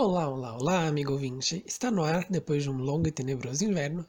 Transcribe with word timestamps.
Olá, 0.00 0.28
olá, 0.28 0.56
olá, 0.56 0.86
amigo 0.86 1.10
ouvinte! 1.10 1.60
Está 1.66 1.90
no 1.90 2.04
ar, 2.04 2.24
depois 2.30 2.62
de 2.62 2.70
um 2.70 2.76
longo 2.76 3.08
e 3.08 3.10
tenebroso 3.10 3.64
inverno, 3.64 4.06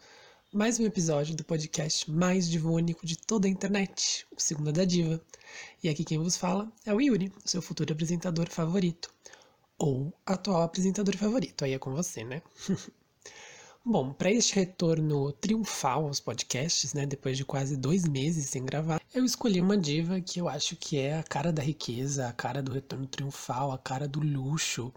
mais 0.54 0.80
um 0.80 0.86
episódio 0.86 1.36
do 1.36 1.44
podcast 1.44 2.12
mais 2.12 2.48
divônico 2.48 3.08
de 3.08 3.18
toda 3.18 3.48
a 3.48 3.50
internet, 3.50 4.24
o 4.32 4.40
Segunda 4.40 4.72
da 4.72 4.86
Diva. 4.86 5.20
E 5.84 5.90
aqui 5.90 6.04
quem 6.04 6.20
vos 6.20 6.38
fala 6.38 6.72
é 6.86 6.94
o 6.94 7.02
Yuri, 7.02 7.34
seu 7.44 7.60
futuro 7.60 7.92
apresentador 7.92 8.48
favorito. 8.52 9.10
Ou 9.80 10.14
atual 10.28 10.62
apresentador 10.62 11.18
favorito, 11.18 11.66
aí 11.66 11.74
é 11.74 11.80
com 11.80 11.92
você, 11.92 12.24
né? 12.24 12.44
Bom, 13.84 14.14
para 14.14 14.30
este 14.30 14.54
retorno 14.54 15.32
triunfal 15.32 16.06
aos 16.06 16.20
podcasts, 16.20 16.94
né, 16.94 17.08
depois 17.08 17.36
de 17.36 17.44
quase 17.44 17.76
dois 17.76 18.08
meses 18.08 18.46
sem 18.46 18.64
gravar, 18.64 19.02
eu 19.12 19.26
escolhi 19.26 19.60
uma 19.60 19.76
diva 19.76 20.22
que 20.22 20.40
eu 20.40 20.48
acho 20.48 20.76
que 20.76 21.00
é 21.00 21.18
a 21.18 21.24
cara 21.24 21.52
da 21.52 21.64
riqueza, 21.64 22.28
a 22.28 22.32
cara 22.32 22.62
do 22.62 22.74
retorno 22.74 23.08
triunfal, 23.08 23.72
a 23.72 23.78
cara 23.80 24.08
do 24.08 24.20
luxo, 24.20 24.94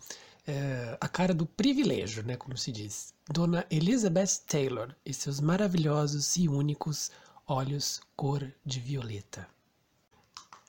é, 0.47 0.97
a 1.01 1.09
cara 1.09 1.33
do 1.33 1.47
privilégio, 1.47 2.23
né, 2.23 2.37
como 2.37 2.57
se 2.57 2.73
diz. 2.73 3.15
Dona 3.31 3.67
Elizabeth 3.71 4.41
Taylor 4.47 4.95
e 5.05 5.15
seus 5.15 5.41
maravilhosos 5.41 6.37
e 6.37 6.49
únicos 6.49 7.11
olhos 7.47 8.01
cor 8.17 8.53
de 8.65 8.81
violeta. 8.81 9.49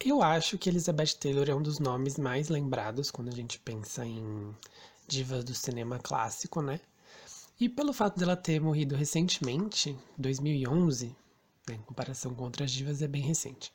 Eu 0.06 0.22
acho 0.22 0.58
que 0.58 0.70
Elizabeth 0.70 1.16
Taylor 1.20 1.50
é 1.50 1.56
um 1.56 1.62
dos 1.62 1.80
nomes 1.80 2.18
mais 2.18 2.50
lembrados 2.50 3.10
quando 3.10 3.30
a 3.30 3.36
gente 3.36 3.58
pensa 3.60 4.06
em 4.06 4.54
divas 5.08 5.44
do 5.44 5.54
cinema 5.54 5.98
clássico, 5.98 6.62
né? 6.62 6.80
E 7.60 7.70
pelo 7.70 7.94
fato 7.94 8.20
dela 8.20 8.36
ter 8.36 8.60
morrido 8.60 8.96
recentemente, 8.96 9.98
2011, 10.18 11.16
né, 11.68 11.76
em 11.76 11.82
comparação 11.82 12.34
com 12.34 12.44
outras 12.44 12.72
divas, 12.72 13.02
é 13.02 13.08
bem 13.08 13.22
recente, 13.22 13.72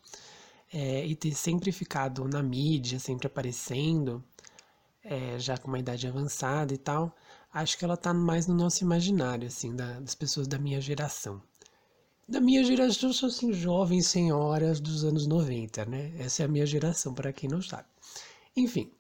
é, 0.73 1.07
e 1.07 1.15
ter 1.15 1.33
sempre 1.33 1.73
ficado 1.73 2.27
na 2.29 2.43
mídia, 2.43 2.99
sempre 2.99 3.27
aparecendo, 3.27 4.23
é, 5.09 5.39
já 5.39 5.57
com 5.57 5.69
uma 5.69 5.79
idade 5.79 6.07
avançada 6.07 6.75
e 6.75 6.79
tal, 6.79 7.15
acho 7.53 7.79
que 7.79 7.85
ela 7.85 7.97
tá 7.97 8.13
mais 8.13 8.47
no 8.47 8.55
nosso 8.55 8.85
imaginário, 8.85 9.49
assim, 9.49 9.75
da, 9.75 9.99
das 10.01 10.15
pessoas 10.15 10.47
da 10.47 10.59
minha 10.59 10.81
geração. 10.81 11.43
Da 12.29 12.41
minha 12.41 12.63
geração, 12.63 13.11
são 13.13 13.29
assim, 13.29 13.53
jovens 13.55 14.07
senhoras 14.07 14.81
dos 14.81 15.05
anos 15.05 15.27
90, 15.27 15.87
né? 15.87 16.13
Essa 16.19 16.43
é 16.43 16.45
a 16.45 16.49
minha 16.49 16.67
geração, 16.67 17.15
para 17.15 17.33
quem 17.33 17.49
não 17.49 17.63
sabe. 17.63 17.89
Enfim, 18.55 18.93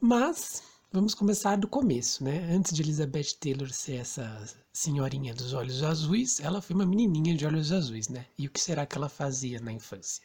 mas 0.00 0.62
vamos 0.92 1.14
começar 1.14 1.56
do 1.56 1.68
começo, 1.68 2.24
né? 2.24 2.52
Antes 2.52 2.74
de 2.74 2.82
Elizabeth 2.82 3.36
Taylor 3.38 3.70
ser 3.70 4.00
essa 4.00 4.44
senhorinha 4.72 5.32
dos 5.32 5.52
olhos 5.52 5.84
azuis, 5.84 6.40
ela 6.40 6.60
foi 6.60 6.74
uma 6.74 6.84
menininha 6.84 7.36
de 7.36 7.46
olhos 7.46 7.70
azuis, 7.70 8.08
né? 8.08 8.26
E 8.36 8.48
o 8.48 8.50
que 8.50 8.60
será 8.60 8.84
que 8.84 8.98
ela 8.98 9.08
fazia 9.08 9.60
na 9.60 9.72
infância? 9.72 10.24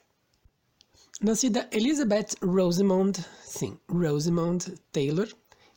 Nascida 1.22 1.68
Elizabeth 1.74 2.38
Rosamond, 2.42 3.20
sim, 3.44 3.78
Rosamond 3.92 4.74
Taylor, 4.90 5.28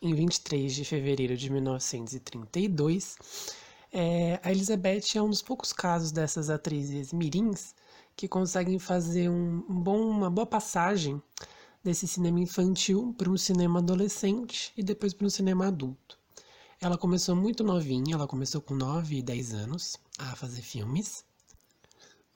em 0.00 0.14
23 0.14 0.72
de 0.72 0.84
fevereiro 0.84 1.36
de 1.36 1.50
1932, 1.50 3.16
é, 3.92 4.38
a 4.40 4.52
Elizabeth 4.52 5.16
é 5.16 5.20
um 5.20 5.28
dos 5.28 5.42
poucos 5.42 5.72
casos 5.72 6.12
dessas 6.12 6.48
atrizes 6.48 7.12
mirins 7.12 7.74
que 8.14 8.28
conseguem 8.28 8.78
fazer 8.78 9.28
um, 9.28 9.64
um 9.68 9.80
bom, 9.82 10.08
uma 10.08 10.30
boa 10.30 10.46
passagem 10.46 11.20
desse 11.82 12.06
cinema 12.06 12.38
infantil 12.38 13.12
para 13.18 13.28
um 13.28 13.36
cinema 13.36 13.80
adolescente 13.80 14.72
e 14.76 14.82
depois 14.84 15.12
para 15.12 15.26
um 15.26 15.30
cinema 15.30 15.66
adulto. 15.66 16.20
Ela 16.80 16.96
começou 16.96 17.34
muito 17.34 17.64
novinha, 17.64 18.14
ela 18.14 18.28
começou 18.28 18.60
com 18.60 18.76
9 18.76 19.16
e 19.16 19.22
10 19.22 19.54
anos 19.54 19.96
a 20.16 20.36
fazer 20.36 20.62
filmes. 20.62 21.24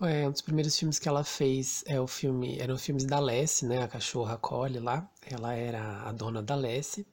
É, 0.01 0.29
um 0.29 0.31
dos 0.31 0.43
primeiros 0.43 0.79
filmes 0.79 0.99
que 0.99 1.09
ela 1.09 1.25
fez 1.25 1.83
é 1.87 1.99
o 2.01 2.07
filme, 2.07 2.59
eram 2.59 2.77
filmes 2.77 3.05
da 3.05 3.19
Lessie, 3.19 3.67
né? 3.67 3.83
A 3.83 3.89
cachorra 3.89 4.37
Collie 4.37 4.79
lá. 4.79 5.11
Ela 5.23 5.55
era 5.55 6.03
a 6.03 6.13
dona 6.13 6.43
da 6.43 6.55
Lessie. 6.55 7.07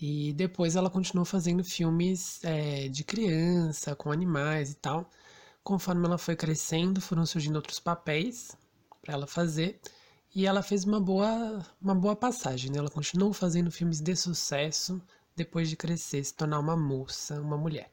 E 0.00 0.32
depois 0.34 0.76
ela 0.76 0.90
continuou 0.90 1.24
fazendo 1.24 1.64
filmes 1.64 2.42
é, 2.44 2.88
de 2.88 3.04
criança, 3.04 3.96
com 3.96 4.12
animais 4.12 4.72
e 4.72 4.74
tal. 4.76 5.10
Conforme 5.64 6.06
ela 6.06 6.18
foi 6.18 6.36
crescendo, 6.36 7.00
foram 7.00 7.26
surgindo 7.26 7.56
outros 7.56 7.80
papéis 7.80 8.56
para 9.02 9.14
ela 9.14 9.26
fazer. 9.26 9.80
E 10.34 10.46
ela 10.46 10.62
fez 10.62 10.84
uma 10.84 11.00
boa, 11.00 11.64
uma 11.80 11.94
boa 11.94 12.16
passagem, 12.16 12.70
né? 12.70 12.78
Ela 12.78 12.90
continuou 12.90 13.32
fazendo 13.32 13.70
filmes 13.70 14.00
de 14.00 14.14
sucesso 14.16 15.00
depois 15.36 15.68
de 15.70 15.76
crescer, 15.76 16.22
se 16.24 16.34
tornar 16.34 16.60
uma 16.60 16.76
moça, 16.76 17.40
uma 17.40 17.56
mulher. 17.56 17.90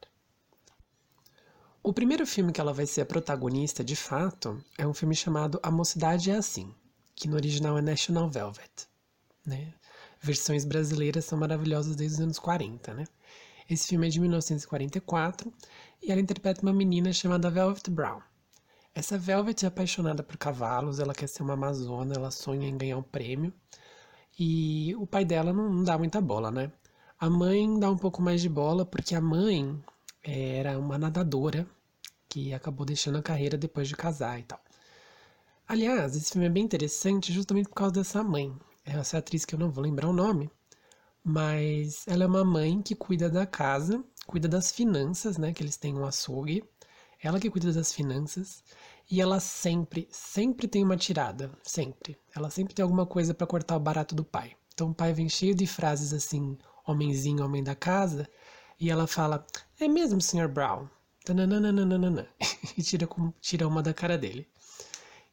O 1.86 1.92
primeiro 1.92 2.26
filme 2.26 2.52
que 2.52 2.60
ela 2.60 2.72
vai 2.72 2.84
ser 2.84 3.02
a 3.02 3.06
protagonista, 3.06 3.84
de 3.84 3.94
fato, 3.94 4.60
é 4.76 4.84
um 4.84 4.92
filme 4.92 5.14
chamado 5.14 5.60
A 5.62 5.70
Mocidade 5.70 6.32
é 6.32 6.34
Assim, 6.34 6.74
que 7.14 7.28
no 7.28 7.36
original 7.36 7.78
é 7.78 7.80
National 7.80 8.28
Velvet. 8.28 8.88
Né? 9.46 9.72
Versões 10.20 10.64
brasileiras 10.64 11.26
são 11.26 11.38
maravilhosas 11.38 11.94
desde 11.94 12.16
os 12.16 12.20
anos 12.20 12.38
40, 12.40 12.92
né? 12.92 13.04
Esse 13.70 13.86
filme 13.86 14.04
é 14.04 14.10
de 14.10 14.18
1944 14.18 15.52
e 16.02 16.10
ela 16.10 16.20
interpreta 16.20 16.60
uma 16.60 16.72
menina 16.72 17.12
chamada 17.12 17.48
Velvet 17.48 17.88
Brown. 17.88 18.20
Essa 18.92 19.16
Velvet 19.16 19.62
é 19.62 19.68
apaixonada 19.68 20.24
por 20.24 20.36
cavalos, 20.36 20.98
ela 20.98 21.14
quer 21.14 21.28
ser 21.28 21.44
uma 21.44 21.54
amazona, 21.54 22.16
ela 22.16 22.32
sonha 22.32 22.66
em 22.68 22.76
ganhar 22.76 22.98
um 22.98 23.02
prêmio 23.04 23.54
e 24.36 24.92
o 24.96 25.06
pai 25.06 25.24
dela 25.24 25.52
não 25.52 25.84
dá 25.84 25.96
muita 25.96 26.20
bola, 26.20 26.50
né? 26.50 26.72
A 27.16 27.30
mãe 27.30 27.78
dá 27.78 27.88
um 27.88 27.96
pouco 27.96 28.20
mais 28.20 28.42
de 28.42 28.48
bola 28.48 28.84
porque 28.84 29.14
a 29.14 29.20
mãe 29.20 29.80
era 30.20 30.76
uma 30.80 30.98
nadadora 30.98 31.64
que 32.36 32.52
acabou 32.52 32.84
deixando 32.84 33.16
a 33.16 33.22
carreira 33.22 33.56
depois 33.56 33.88
de 33.88 33.96
casar 33.96 34.38
e 34.38 34.42
tal. 34.42 34.60
Aliás, 35.66 36.14
esse 36.14 36.32
filme 36.32 36.46
é 36.46 36.50
bem 36.50 36.64
interessante 36.64 37.32
justamente 37.32 37.66
por 37.66 37.76
causa 37.76 37.94
dessa 37.94 38.22
mãe. 38.22 38.54
Essa 38.84 39.16
atriz 39.16 39.46
que 39.46 39.54
eu 39.54 39.58
não 39.58 39.70
vou 39.70 39.82
lembrar 39.82 40.06
o 40.06 40.12
nome, 40.12 40.50
mas 41.24 42.04
ela 42.06 42.24
é 42.24 42.26
uma 42.26 42.44
mãe 42.44 42.82
que 42.82 42.94
cuida 42.94 43.30
da 43.30 43.46
casa, 43.46 44.04
cuida 44.26 44.46
das 44.46 44.70
finanças, 44.70 45.38
né? 45.38 45.50
Que 45.54 45.62
eles 45.62 45.78
têm 45.78 45.94
um 45.94 46.04
açougue. 46.04 46.62
Ela 47.22 47.40
que 47.40 47.50
cuida 47.50 47.72
das 47.72 47.90
finanças 47.90 48.62
e 49.10 49.18
ela 49.18 49.40
sempre, 49.40 50.06
sempre 50.10 50.68
tem 50.68 50.84
uma 50.84 50.96
tirada, 50.98 51.50
sempre. 51.62 52.18
Ela 52.34 52.50
sempre 52.50 52.74
tem 52.74 52.82
alguma 52.82 53.06
coisa 53.06 53.32
para 53.32 53.46
cortar 53.46 53.76
o 53.76 53.80
barato 53.80 54.14
do 54.14 54.22
pai. 54.22 54.54
Então 54.74 54.90
o 54.90 54.94
pai 54.94 55.14
vem 55.14 55.26
cheio 55.26 55.54
de 55.54 55.66
frases 55.66 56.12
assim, 56.12 56.58
homenzinho, 56.86 57.42
homem 57.42 57.64
da 57.64 57.74
casa, 57.74 58.28
e 58.78 58.90
ela 58.90 59.06
fala: 59.06 59.46
"É 59.80 59.88
mesmo, 59.88 60.20
Sr. 60.20 60.48
Brown? 60.48 60.86
E 62.76 62.82
tira, 62.82 63.08
tira 63.40 63.68
uma 63.68 63.82
da 63.82 63.94
cara 63.94 64.16
dele. 64.16 64.46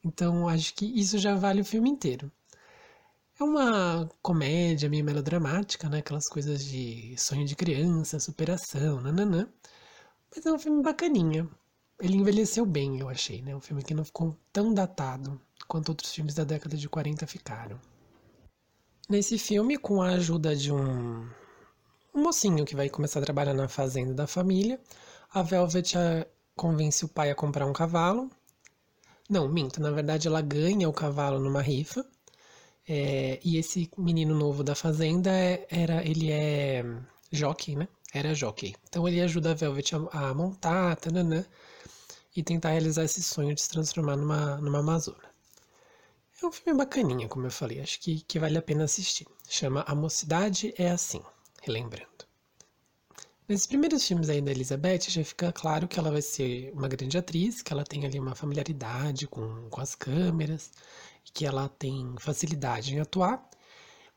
Então 0.03 0.47
acho 0.47 0.73
que 0.73 0.85
isso 0.85 1.17
já 1.17 1.35
vale 1.35 1.61
o 1.61 1.65
filme 1.65 1.89
inteiro. 1.89 2.31
É 3.39 3.43
uma 3.43 4.09
comédia 4.21 4.89
meio 4.89 5.03
melodramática, 5.03 5.89
né? 5.89 5.99
Aquelas 5.99 6.27
coisas 6.27 6.63
de 6.63 7.15
sonho 7.17 7.45
de 7.45 7.55
criança, 7.55 8.19
superação, 8.19 9.01
nananã. 9.01 9.47
Mas 10.35 10.45
é 10.45 10.51
um 10.51 10.59
filme 10.59 10.83
bacaninha. 10.83 11.49
Ele 11.99 12.17
envelheceu 12.17 12.65
bem, 12.65 12.99
eu 12.99 13.09
achei, 13.09 13.41
né? 13.41 13.55
Um 13.55 13.61
filme 13.61 13.83
que 13.83 13.93
não 13.93 14.05
ficou 14.05 14.37
tão 14.51 14.73
datado 14.73 15.41
quanto 15.67 15.89
outros 15.89 16.13
filmes 16.13 16.35
da 16.35 16.43
década 16.43 16.77
de 16.77 16.87
40 16.89 17.25
ficaram. 17.25 17.79
Nesse 19.09 19.37
filme, 19.37 19.77
com 19.77 20.01
a 20.01 20.11
ajuda 20.11 20.55
de 20.55 20.71
um, 20.71 21.27
um 22.13 22.21
mocinho 22.21 22.65
que 22.65 22.75
vai 22.75 22.89
começar 22.89 23.19
a 23.19 23.23
trabalhar 23.23 23.53
na 23.53 23.67
fazenda 23.67 24.13
da 24.13 24.27
família, 24.27 24.79
a 25.33 25.41
Velvet 25.41 25.93
convence 26.55 27.03
o 27.03 27.07
pai 27.07 27.31
a 27.31 27.35
comprar 27.35 27.65
um 27.65 27.73
cavalo. 27.73 28.29
Não, 29.29 29.47
minto, 29.47 29.81
na 29.81 29.91
verdade 29.91 30.27
ela 30.27 30.41
ganha 30.41 30.87
o 30.87 30.93
cavalo 30.93 31.39
numa 31.39 31.61
rifa. 31.61 32.05
É, 32.87 33.39
e 33.43 33.57
esse 33.57 33.89
menino 33.97 34.35
novo 34.35 34.63
da 34.63 34.75
fazenda 34.75 35.31
é, 35.31 35.65
era, 35.69 36.05
ele 36.05 36.31
é 36.31 36.83
jockey, 37.31 37.75
né? 37.75 37.87
Era 38.13 38.35
jockey. 38.35 38.75
Então 38.87 39.07
ele 39.07 39.21
ajuda 39.21 39.51
a 39.51 39.53
Velvet 39.55 39.95
a, 39.95 40.29
a 40.29 40.33
montar, 40.33 40.95
tananã, 40.97 41.45
e 42.35 42.43
tentar 42.43 42.71
realizar 42.71 43.03
esse 43.03 43.23
sonho 43.23 43.55
de 43.55 43.61
se 43.61 43.69
transformar 43.69 44.15
numa, 44.17 44.57
numa 44.57 44.79
Amazona. 44.79 45.33
É 46.41 46.45
um 46.45 46.51
filme 46.51 46.77
bacaninha, 46.77 47.27
como 47.27 47.45
eu 47.45 47.51
falei, 47.51 47.79
acho 47.79 47.99
que, 48.01 48.21
que 48.21 48.37
vale 48.37 48.57
a 48.57 48.61
pena 48.61 48.83
assistir. 48.83 49.25
Chama 49.47 49.83
A 49.87 49.95
Mocidade 49.95 50.73
é 50.77 50.89
Assim, 50.91 51.21
relembrando. 51.61 52.25
Nesses 53.47 53.67
primeiros 53.67 54.07
filmes 54.07 54.29
aí 54.29 54.41
da 54.41 54.51
Elizabeth 54.51 55.09
já 55.09 55.23
fica 55.23 55.51
claro 55.51 55.85
que 55.85 55.99
ela 55.99 56.09
vai 56.09 56.21
ser 56.21 56.71
uma 56.73 56.87
grande 56.87 57.17
atriz, 57.17 57.61
que 57.61 57.73
ela 57.73 57.83
tem 57.83 58.05
ali 58.05 58.17
uma 58.17 58.35
familiaridade 58.35 59.27
com, 59.27 59.67
com 59.69 59.81
as 59.81 59.95
câmeras, 59.95 60.71
que 61.33 61.45
ela 61.45 61.67
tem 61.67 62.15
facilidade 62.19 62.95
em 62.95 63.01
atuar, 63.01 63.43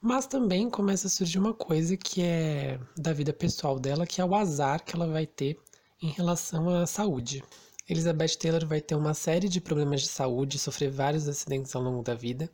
mas 0.01 0.27
também 0.29 0.71
começa 0.71 1.09
a 1.09 1.11
surgir 1.11 1.39
uma 1.39 1.53
coisa 1.53 1.97
que 1.97 2.23
é 2.23 2.79
da 2.97 3.13
vida 3.13 3.33
pessoal 3.33 3.81
dela, 3.81 4.07
que 4.07 4.21
é 4.21 4.25
o 4.25 4.35
azar 4.35 4.85
que 4.85 4.95
ela 4.95 5.09
vai 5.09 5.27
ter 5.27 5.59
em 6.01 6.11
relação 6.11 6.69
à 6.69 6.87
saúde. 6.87 7.43
Elizabeth 7.89 8.37
Taylor 8.39 8.65
vai 8.67 8.81
ter 8.81 8.95
uma 8.95 9.15
série 9.15 9.49
de 9.49 9.61
problemas 9.61 10.03
de 10.03 10.09
saúde, 10.09 10.59
sofrer 10.59 10.91
vários 10.91 11.27
acidentes 11.29 11.75
ao 11.75 11.83
longo 11.83 12.03
da 12.03 12.15
vida, 12.15 12.49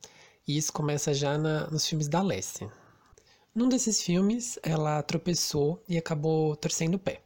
e 0.48 0.56
isso 0.56 0.72
começa 0.72 1.12
já 1.12 1.36
na, 1.36 1.70
nos 1.70 1.86
filmes 1.86 2.08
da 2.08 2.22
Lessie. 2.22 2.68
Num 3.54 3.69
desses 3.69 4.00
filmes, 4.00 4.58
ela 4.62 5.02
tropeçou 5.02 5.82
e 5.87 5.99
acabou 5.99 6.56
torcendo 6.56 6.94
o 6.94 6.99
pé. 6.99 7.20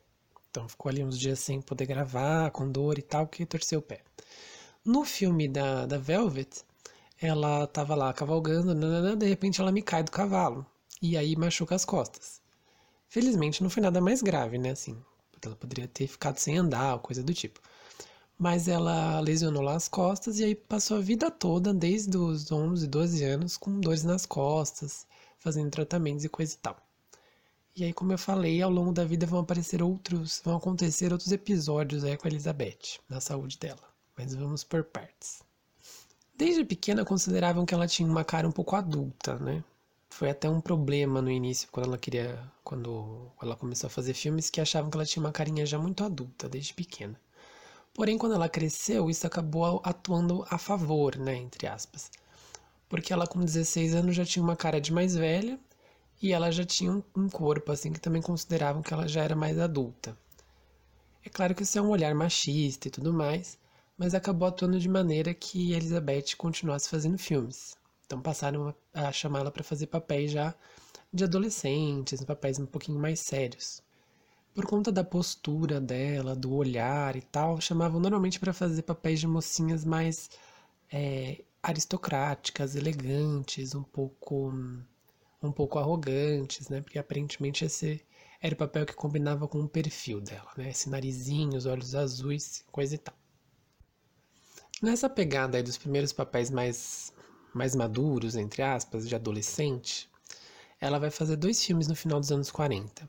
Então 0.50 0.68
ficou 0.68 0.90
ali 0.90 1.04
uns 1.04 1.16
dias 1.16 1.38
sem 1.38 1.60
poder 1.60 1.86
gravar, 1.86 2.50
com 2.50 2.68
dor 2.68 2.98
e 2.98 3.02
tal, 3.02 3.28
que 3.28 3.46
torceu 3.46 3.78
o 3.78 3.82
pé. 3.82 4.00
No 4.84 5.04
filme 5.04 5.46
da, 5.46 5.86
da 5.86 5.98
Velvet, 5.98 6.64
ela 7.20 7.66
tava 7.68 7.94
lá 7.94 8.12
cavalgando, 8.12 8.74
nanana, 8.74 9.14
de 9.14 9.26
repente 9.26 9.60
ela 9.60 9.70
me 9.70 9.82
cai 9.82 10.02
do 10.02 10.10
cavalo. 10.10 10.66
E 11.00 11.16
aí 11.16 11.36
machuca 11.36 11.76
as 11.76 11.84
costas. 11.84 12.40
Felizmente 13.08 13.62
não 13.62 13.70
foi 13.70 13.82
nada 13.82 14.00
mais 14.00 14.20
grave, 14.20 14.58
né? 14.58 14.70
Assim, 14.70 14.96
ela 15.40 15.54
poderia 15.54 15.86
ter 15.86 16.08
ficado 16.08 16.38
sem 16.38 16.58
andar, 16.58 16.94
ou 16.94 17.00
coisa 17.00 17.22
do 17.22 17.32
tipo. 17.32 17.60
Mas 18.36 18.66
ela 18.66 19.20
lesionou 19.20 19.62
lá 19.62 19.76
as 19.76 19.86
costas 19.86 20.40
e 20.40 20.44
aí 20.44 20.54
passou 20.56 20.96
a 20.96 21.00
vida 21.00 21.30
toda, 21.30 21.72
desde 21.72 22.16
os 22.18 22.50
11, 22.50 22.86
12 22.88 23.24
anos, 23.24 23.56
com 23.56 23.78
dores 23.78 24.02
nas 24.02 24.26
costas, 24.26 25.06
fazendo 25.46 25.70
tratamentos 25.70 26.24
e 26.24 26.28
coisa 26.28 26.54
e 26.54 26.58
tal. 26.58 26.76
E 27.76 27.84
aí, 27.84 27.92
como 27.92 28.12
eu 28.12 28.18
falei, 28.18 28.60
ao 28.60 28.70
longo 28.70 28.90
da 28.90 29.04
vida 29.04 29.26
vão 29.26 29.38
aparecer 29.38 29.80
outros, 29.80 30.42
vão 30.44 30.56
acontecer 30.56 31.12
outros 31.12 31.30
episódios 31.30 32.02
aí 32.02 32.16
com 32.16 32.26
a 32.26 32.30
Elizabeth, 32.30 32.98
na 33.08 33.20
saúde 33.20 33.56
dela. 33.58 33.88
Mas 34.18 34.34
vamos 34.34 34.64
por 34.64 34.82
partes. 34.82 35.40
Desde 36.34 36.64
pequena 36.64 37.04
consideravam 37.04 37.64
que 37.64 37.72
ela 37.72 37.86
tinha 37.86 38.08
uma 38.08 38.24
cara 38.24 38.48
um 38.48 38.50
pouco 38.50 38.74
adulta, 38.74 39.38
né? 39.38 39.62
Foi 40.08 40.30
até 40.30 40.50
um 40.50 40.60
problema 40.60 41.22
no 41.22 41.30
início, 41.30 41.68
quando 41.70 41.86
ela 41.86 41.98
queria. 41.98 42.42
Quando 42.64 43.30
ela 43.40 43.54
começou 43.54 43.86
a 43.86 43.90
fazer 43.90 44.14
filmes, 44.14 44.50
que 44.50 44.60
achavam 44.60 44.90
que 44.90 44.96
ela 44.96 45.06
tinha 45.06 45.24
uma 45.24 45.30
carinha 45.30 45.64
já 45.64 45.78
muito 45.78 46.02
adulta, 46.02 46.48
desde 46.48 46.74
pequena. 46.74 47.20
Porém, 47.94 48.18
quando 48.18 48.34
ela 48.34 48.48
cresceu, 48.48 49.08
isso 49.08 49.24
acabou 49.26 49.80
atuando 49.84 50.44
a 50.50 50.58
favor, 50.58 51.16
né? 51.16 51.36
Entre 51.36 51.68
aspas. 51.68 52.10
Porque 52.88 53.12
ela, 53.12 53.26
com 53.26 53.40
16 53.40 53.94
anos, 53.94 54.14
já 54.14 54.24
tinha 54.24 54.42
uma 54.42 54.56
cara 54.56 54.80
de 54.80 54.92
mais 54.92 55.14
velha 55.14 55.58
e 56.22 56.32
ela 56.32 56.50
já 56.50 56.64
tinha 56.64 57.02
um 57.14 57.28
corpo, 57.28 57.72
assim, 57.72 57.92
que 57.92 58.00
também 58.00 58.22
consideravam 58.22 58.82
que 58.82 58.92
ela 58.92 59.08
já 59.08 59.22
era 59.22 59.36
mais 59.36 59.58
adulta. 59.58 60.16
É 61.24 61.28
claro 61.28 61.54
que 61.54 61.64
isso 61.64 61.78
é 61.78 61.82
um 61.82 61.88
olhar 61.90 62.14
machista 62.14 62.88
e 62.88 62.90
tudo 62.90 63.12
mais, 63.12 63.58
mas 63.98 64.14
acabou 64.14 64.46
atuando 64.46 64.78
de 64.78 64.88
maneira 64.88 65.34
que 65.34 65.72
Elizabeth 65.72 66.36
continuasse 66.36 66.88
fazendo 66.88 67.18
filmes. 67.18 67.76
Então 68.06 68.20
passaram 68.22 68.74
a, 68.94 69.10
chamá-la 69.10 69.50
para 69.50 69.64
fazer 69.64 69.88
papéis 69.88 70.30
já 70.30 70.54
de 71.12 71.24
adolescentes, 71.24 72.24
papéis 72.24 72.58
um 72.58 72.66
pouquinho 72.66 72.98
mais 72.98 73.20
sérios. 73.20 73.82
Por 74.54 74.64
conta 74.66 74.92
da 74.92 75.04
postura 75.04 75.80
dela, 75.80 76.34
do 76.34 76.54
olhar 76.54 77.16
e 77.16 77.22
tal, 77.22 77.60
chamavam 77.60 78.00
normalmente 78.00 78.38
para 78.38 78.52
fazer 78.52 78.82
papéis 78.82 79.20
de 79.20 79.26
mocinhas 79.26 79.84
mais 79.84 80.30
é, 80.92 81.42
aristocráticas, 81.66 82.76
elegantes, 82.76 83.74
um 83.74 83.82
pouco 83.82 84.52
um 85.42 85.52
pouco 85.52 85.78
arrogantes, 85.78 86.68
né? 86.68 86.80
Porque 86.80 86.98
aparentemente 86.98 87.64
esse 87.64 88.00
era 88.40 88.54
o 88.54 88.58
papel 88.58 88.86
que 88.86 88.94
combinava 88.94 89.48
com 89.48 89.60
o 89.60 89.68
perfil 89.68 90.20
dela, 90.20 90.50
né? 90.56 90.70
Esse 90.70 90.88
narizinho, 90.88 91.56
os 91.56 91.66
olhos 91.66 91.94
azuis, 91.94 92.64
coisa 92.70 92.94
e 92.94 92.98
tal. 92.98 93.14
Nessa 94.80 95.08
pegada 95.08 95.56
aí 95.56 95.62
dos 95.62 95.76
primeiros 95.76 96.12
papéis 96.12 96.50
mais, 96.50 97.12
mais 97.52 97.74
maduros, 97.74 98.36
entre 98.36 98.62
aspas, 98.62 99.08
de 99.08 99.14
adolescente, 99.14 100.08
ela 100.80 100.98
vai 100.98 101.10
fazer 101.10 101.36
dois 101.36 101.64
filmes 101.64 101.88
no 101.88 101.96
final 101.96 102.20
dos 102.20 102.30
anos 102.30 102.50
40. 102.50 103.08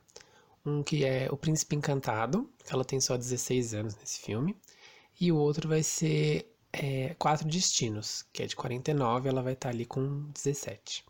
Um 0.66 0.82
que 0.82 1.06
é 1.06 1.28
O 1.32 1.38
Príncipe 1.38 1.76
Encantado, 1.76 2.50
que 2.66 2.74
ela 2.74 2.84
tem 2.84 3.00
só 3.00 3.18
16 3.18 3.74
anos 3.74 3.96
nesse 3.96 4.20
filme, 4.20 4.56
e 5.20 5.32
o 5.32 5.38
outro 5.38 5.70
vai 5.70 5.84
ser 5.84 6.57
é, 6.78 7.16
Quatro 7.16 7.48
Destinos, 7.48 8.26
que 8.32 8.44
é 8.44 8.48
de 8.48 8.56
49, 8.56 9.30
ela 9.30 9.42
vai 9.42 9.54
estar 9.54 9.70
tá 9.70 9.76
ali 9.76 9.86
com 9.86 10.30
17. 10.32 11.04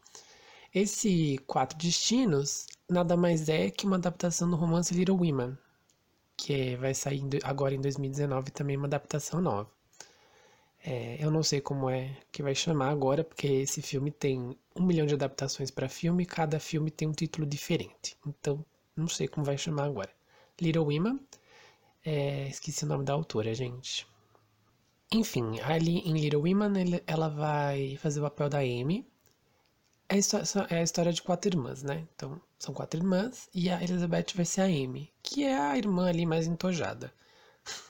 Esse 0.73 1.37
Quatro 1.45 1.77
Destinos 1.77 2.67
nada 2.89 3.17
mais 3.17 3.49
é 3.49 3.69
que 3.69 3.85
uma 3.85 3.97
adaptação 3.97 4.49
do 4.49 4.55
romance 4.55 4.93
Little 4.93 5.17
Women, 5.17 5.57
que 6.37 6.53
é, 6.53 6.77
vai 6.77 6.93
sair 6.93 7.23
agora 7.43 7.73
em 7.75 7.81
2019 7.81 8.51
também 8.51 8.77
uma 8.77 8.87
adaptação 8.87 9.41
nova. 9.41 9.69
É, 10.83 11.17
eu 11.19 11.29
não 11.29 11.43
sei 11.43 11.59
como 11.59 11.89
é 11.89 12.15
que 12.31 12.41
vai 12.41 12.55
chamar 12.55 12.89
agora, 12.91 13.23
porque 13.23 13.47
esse 13.47 13.81
filme 13.81 14.09
tem 14.11 14.57
um 14.75 14.83
milhão 14.83 15.05
de 15.05 15.15
adaptações 15.15 15.69
para 15.71 15.89
filme 15.89 16.23
e 16.23 16.25
cada 16.25 16.59
filme 16.59 16.89
tem 16.91 17.07
um 17.07 17.11
título 17.11 17.45
diferente. 17.45 18.15
Então, 18.25 18.63
não 18.95 19.07
sei 19.07 19.27
como 19.27 19.45
vai 19.45 19.57
chamar 19.57 19.85
agora. 19.85 20.11
Little 20.61 20.85
Women, 20.85 21.19
é, 22.05 22.47
esqueci 22.47 22.85
o 22.85 22.87
nome 22.87 23.03
da 23.03 23.13
autora, 23.13 23.53
gente. 23.53 24.07
Enfim, 25.11 25.59
ali 25.61 25.99
em 25.99 26.13
Little 26.17 26.41
Women 26.41 27.01
ela 27.07 27.29
vai 27.29 27.95
fazer 27.97 28.19
o 28.19 28.23
papel 28.23 28.49
da 28.49 28.59
Amy. 28.59 29.07
É 30.09 30.15
a 30.75 30.83
história 30.83 31.13
de 31.13 31.21
quatro 31.21 31.49
irmãs, 31.49 31.81
né? 31.81 32.07
Então, 32.13 32.41
são 32.59 32.73
quatro 32.73 32.99
irmãs 32.99 33.49
e 33.53 33.69
a 33.69 33.81
Elizabeth 33.81 34.27
vai 34.35 34.45
ser 34.45 34.61
a 34.61 34.65
Amy, 34.65 35.11
que 35.23 35.43
é 35.43 35.57
a 35.57 35.77
irmã 35.77 36.09
ali 36.09 36.25
mais 36.25 36.47
entojada. 36.47 37.13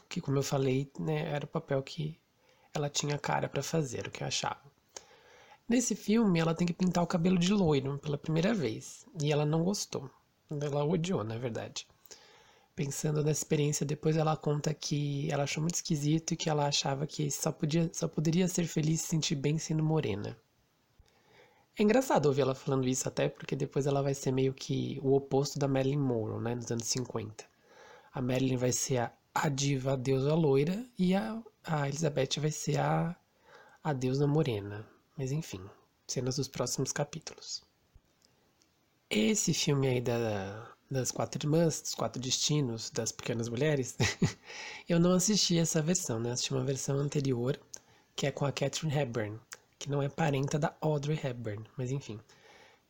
Que, 0.09 0.21
como 0.21 0.37
eu 0.37 0.43
falei, 0.43 0.91
né, 0.99 1.31
era 1.31 1.45
o 1.45 1.49
papel 1.49 1.81
que 1.83 2.19
ela 2.73 2.89
tinha 2.89 3.17
cara 3.17 3.49
para 3.49 3.61
fazer, 3.61 4.07
o 4.07 4.11
que 4.11 4.23
eu 4.23 4.27
achava. 4.27 4.61
Nesse 5.67 5.95
filme, 5.95 6.39
ela 6.39 6.55
tem 6.55 6.65
que 6.65 6.73
pintar 6.73 7.03
o 7.03 7.07
cabelo 7.07 7.37
de 7.37 7.51
loiro 7.51 7.97
pela 7.99 8.17
primeira 8.17 8.53
vez, 8.53 9.05
e 9.21 9.31
ela 9.31 9.45
não 9.45 9.63
gostou. 9.63 10.09
Ela 10.49 10.85
odiou, 10.85 11.23
na 11.23 11.37
verdade. 11.37 11.87
Pensando 12.77 13.23
na 13.23 13.31
experiência, 13.31 13.83
depois 13.83 14.15
ela 14.15 14.37
conta 14.37 14.71
que 14.73 15.29
ela 15.31 15.43
achou 15.43 15.61
muito 15.61 15.75
esquisito 15.75 16.33
e 16.33 16.37
que 16.37 16.47
ela 16.49 16.67
achava 16.67 17.07
que 17.07 17.31
só, 17.31 17.51
podia, 17.51 17.89
só 17.91 18.07
poderia 18.07 18.47
ser 18.47 18.67
feliz 18.67 19.01
e 19.01 19.03
se 19.03 19.09
sentir 19.09 19.35
bem 19.35 19.57
sendo 19.57 19.83
morena. 19.83 20.37
É 21.75 21.81
engraçado 21.81 22.27
ouvir 22.27 22.41
ela 22.41 22.53
falando 22.53 22.87
isso 22.87 23.07
até 23.07 23.29
porque 23.29 23.55
depois 23.55 23.87
ela 23.87 24.03
vai 24.03 24.13
ser 24.13 24.31
meio 24.31 24.53
que 24.53 24.99
o 25.01 25.15
oposto 25.15 25.57
da 25.57 25.67
Marilyn 25.67 25.97
Monroe, 25.97 26.39
né, 26.41 26.53
nos 26.53 26.71
anos 26.71 26.85
50. 26.87 27.43
A 28.13 28.21
Marilyn 28.21 28.57
vai 28.57 28.71
ser 28.71 28.97
a, 28.99 29.13
a 29.33 29.49
diva, 29.49 29.93
a 29.93 29.95
deusa 29.95 30.35
loira, 30.35 30.85
e 30.99 31.15
a 31.15 31.41
a 31.67 31.87
Elizabeth 31.89 32.39
vai 32.39 32.51
ser 32.51 32.79
a, 32.79 33.15
a 33.83 33.91
deusa 33.91 34.25
morena. 34.25 34.87
Mas 35.17 35.31
enfim, 35.31 35.61
cenas 36.07 36.37
dos 36.37 36.47
próximos 36.47 36.93
capítulos. 36.93 37.61
Esse 39.09 39.53
filme 39.53 39.87
aí 39.87 40.01
da, 40.01 40.76
das 40.89 41.11
quatro 41.11 41.45
irmãs, 41.45 41.81
dos 41.81 41.93
quatro 41.93 42.21
destinos, 42.21 42.89
das 42.89 43.11
pequenas 43.11 43.49
mulheres, 43.49 43.95
eu 44.87 44.99
não 44.99 45.13
assisti 45.13 45.57
essa 45.57 45.81
versão, 45.81 46.19
né? 46.19 46.31
Assisti 46.31 46.53
uma 46.53 46.63
versão 46.63 46.97
anterior, 46.97 47.59
que 48.15 48.25
é 48.25 48.31
com 48.31 48.45
a 48.45 48.51
Catherine 48.51 48.97
Hepburn, 48.97 49.39
que 49.77 49.89
não 49.89 50.01
é 50.01 50.09
parenta 50.09 50.57
da 50.57 50.75
Audrey 50.81 51.19
Hepburn, 51.21 51.63
mas 51.77 51.91
enfim. 51.91 52.19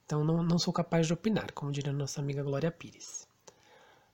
Então 0.05 0.23
não, 0.23 0.41
não 0.43 0.57
sou 0.57 0.73
capaz 0.73 1.07
de 1.07 1.13
opinar, 1.13 1.51
como 1.51 1.71
diria 1.71 1.91
nossa 1.91 2.21
amiga 2.21 2.43
Glória 2.43 2.71
Pires. 2.71 3.27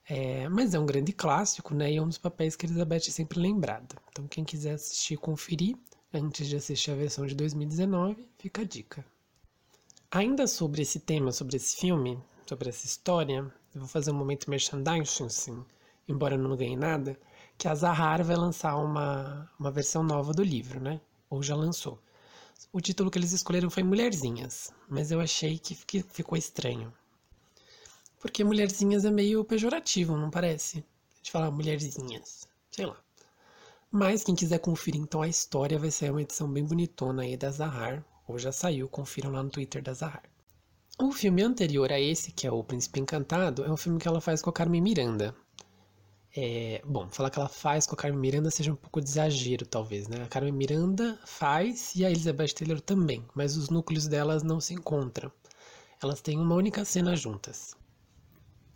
É, 0.06 0.48
mas 0.48 0.74
é 0.74 0.78
um 0.78 0.84
grande 0.84 1.12
clássico, 1.12 1.74
né? 1.74 1.92
E 1.92 1.96
é 1.96 2.02
um 2.02 2.08
dos 2.08 2.18
papéis 2.18 2.56
que 2.56 2.66
Elizabeth 2.66 3.08
é 3.08 3.10
sempre 3.10 3.38
lembrada. 3.38 3.96
Então, 4.10 4.26
quem 4.26 4.44
quiser 4.44 4.74
assistir 4.74 5.16
conferir, 5.16 5.76
antes 6.12 6.46
de 6.46 6.56
assistir 6.56 6.90
a 6.90 6.94
versão 6.94 7.24
de 7.26 7.34
2019, 7.34 8.28
fica 8.38 8.62
a 8.62 8.64
dica. 8.64 9.04
Ainda 10.10 10.46
sobre 10.46 10.82
esse 10.82 11.00
tema, 11.00 11.32
sobre 11.32 11.56
esse 11.56 11.76
filme, 11.76 12.18
sobre 12.46 12.68
essa 12.68 12.84
história, 12.86 13.50
vou 13.80 13.88
fazer 13.88 14.10
um 14.10 14.14
momento 14.14 14.48
merchandising, 14.48 15.28
sim, 15.28 15.64
embora 16.08 16.34
eu 16.34 16.38
não 16.38 16.56
ganhe 16.56 16.76
nada, 16.76 17.18
que 17.58 17.68
a 17.68 17.74
Zahar 17.74 18.22
vai 18.24 18.36
lançar 18.36 18.76
uma, 18.76 19.50
uma 19.58 19.70
versão 19.70 20.02
nova 20.02 20.32
do 20.32 20.42
livro, 20.42 20.80
né? 20.80 21.00
Ou 21.28 21.42
já 21.42 21.56
lançou. 21.56 21.98
O 22.72 22.80
título 22.80 23.10
que 23.10 23.18
eles 23.18 23.32
escolheram 23.32 23.70
foi 23.70 23.82
Mulherzinhas, 23.82 24.72
mas 24.88 25.10
eu 25.10 25.20
achei 25.20 25.58
que 25.58 25.74
ficou 25.74 26.36
estranho. 26.38 26.92
Porque 28.20 28.42
mulherzinhas 28.42 29.04
é 29.04 29.10
meio 29.10 29.44
pejorativo, 29.44 30.16
não 30.16 30.30
parece? 30.30 30.84
De 31.22 31.30
falar 31.30 31.50
mulherzinhas, 31.50 32.48
sei 32.70 32.86
lá. 32.86 32.96
Mas 33.90 34.24
quem 34.24 34.34
quiser 34.34 34.58
conferir 34.58 35.00
então 35.00 35.20
a 35.20 35.28
história, 35.28 35.78
vai 35.78 35.90
sair 35.90 36.10
uma 36.10 36.22
edição 36.22 36.50
bem 36.50 36.64
bonitona 36.64 37.22
aí 37.22 37.36
da 37.36 37.50
Zahar, 37.50 38.04
ou 38.26 38.38
já 38.38 38.50
saiu, 38.50 38.88
confiram 38.88 39.30
lá 39.30 39.42
no 39.42 39.50
Twitter 39.50 39.82
da 39.82 39.92
Zahar. 39.92 40.22
O 40.98 41.12
filme 41.12 41.42
anterior 41.42 41.90
a 41.92 42.00
esse, 42.00 42.32
que 42.32 42.46
é 42.46 42.52
O 42.52 42.62
Príncipe 42.62 43.00
Encantado, 43.00 43.64
é 43.64 43.70
um 43.70 43.76
filme 43.76 43.98
que 43.98 44.06
ela 44.06 44.20
faz 44.20 44.40
com 44.40 44.50
a 44.50 44.52
Carmen 44.52 44.80
Miranda. 44.80 45.34
É, 46.36 46.82
bom, 46.84 47.08
falar 47.08 47.30
que 47.30 47.38
ela 47.38 47.48
faz 47.48 47.86
com 47.86 47.94
a 47.94 47.98
Carmen 47.98 48.20
Miranda 48.20 48.50
seja 48.50 48.72
um 48.72 48.76
pouco 48.76 49.00
de 49.00 49.08
exagero, 49.08 49.66
talvez, 49.66 50.08
né? 50.08 50.22
A 50.22 50.26
Carmen 50.28 50.52
Miranda 50.52 51.18
faz 51.24 51.94
e 51.94 52.04
a 52.04 52.10
Elizabeth 52.10 52.54
Taylor 52.54 52.80
também, 52.80 53.24
mas 53.34 53.56
os 53.56 53.70
núcleos 53.70 54.08
delas 54.08 54.42
não 54.42 54.60
se 54.60 54.74
encontram. 54.74 55.30
Elas 56.02 56.20
têm 56.20 56.38
uma 56.38 56.54
única 56.54 56.84
cena 56.84 57.14
juntas 57.14 57.76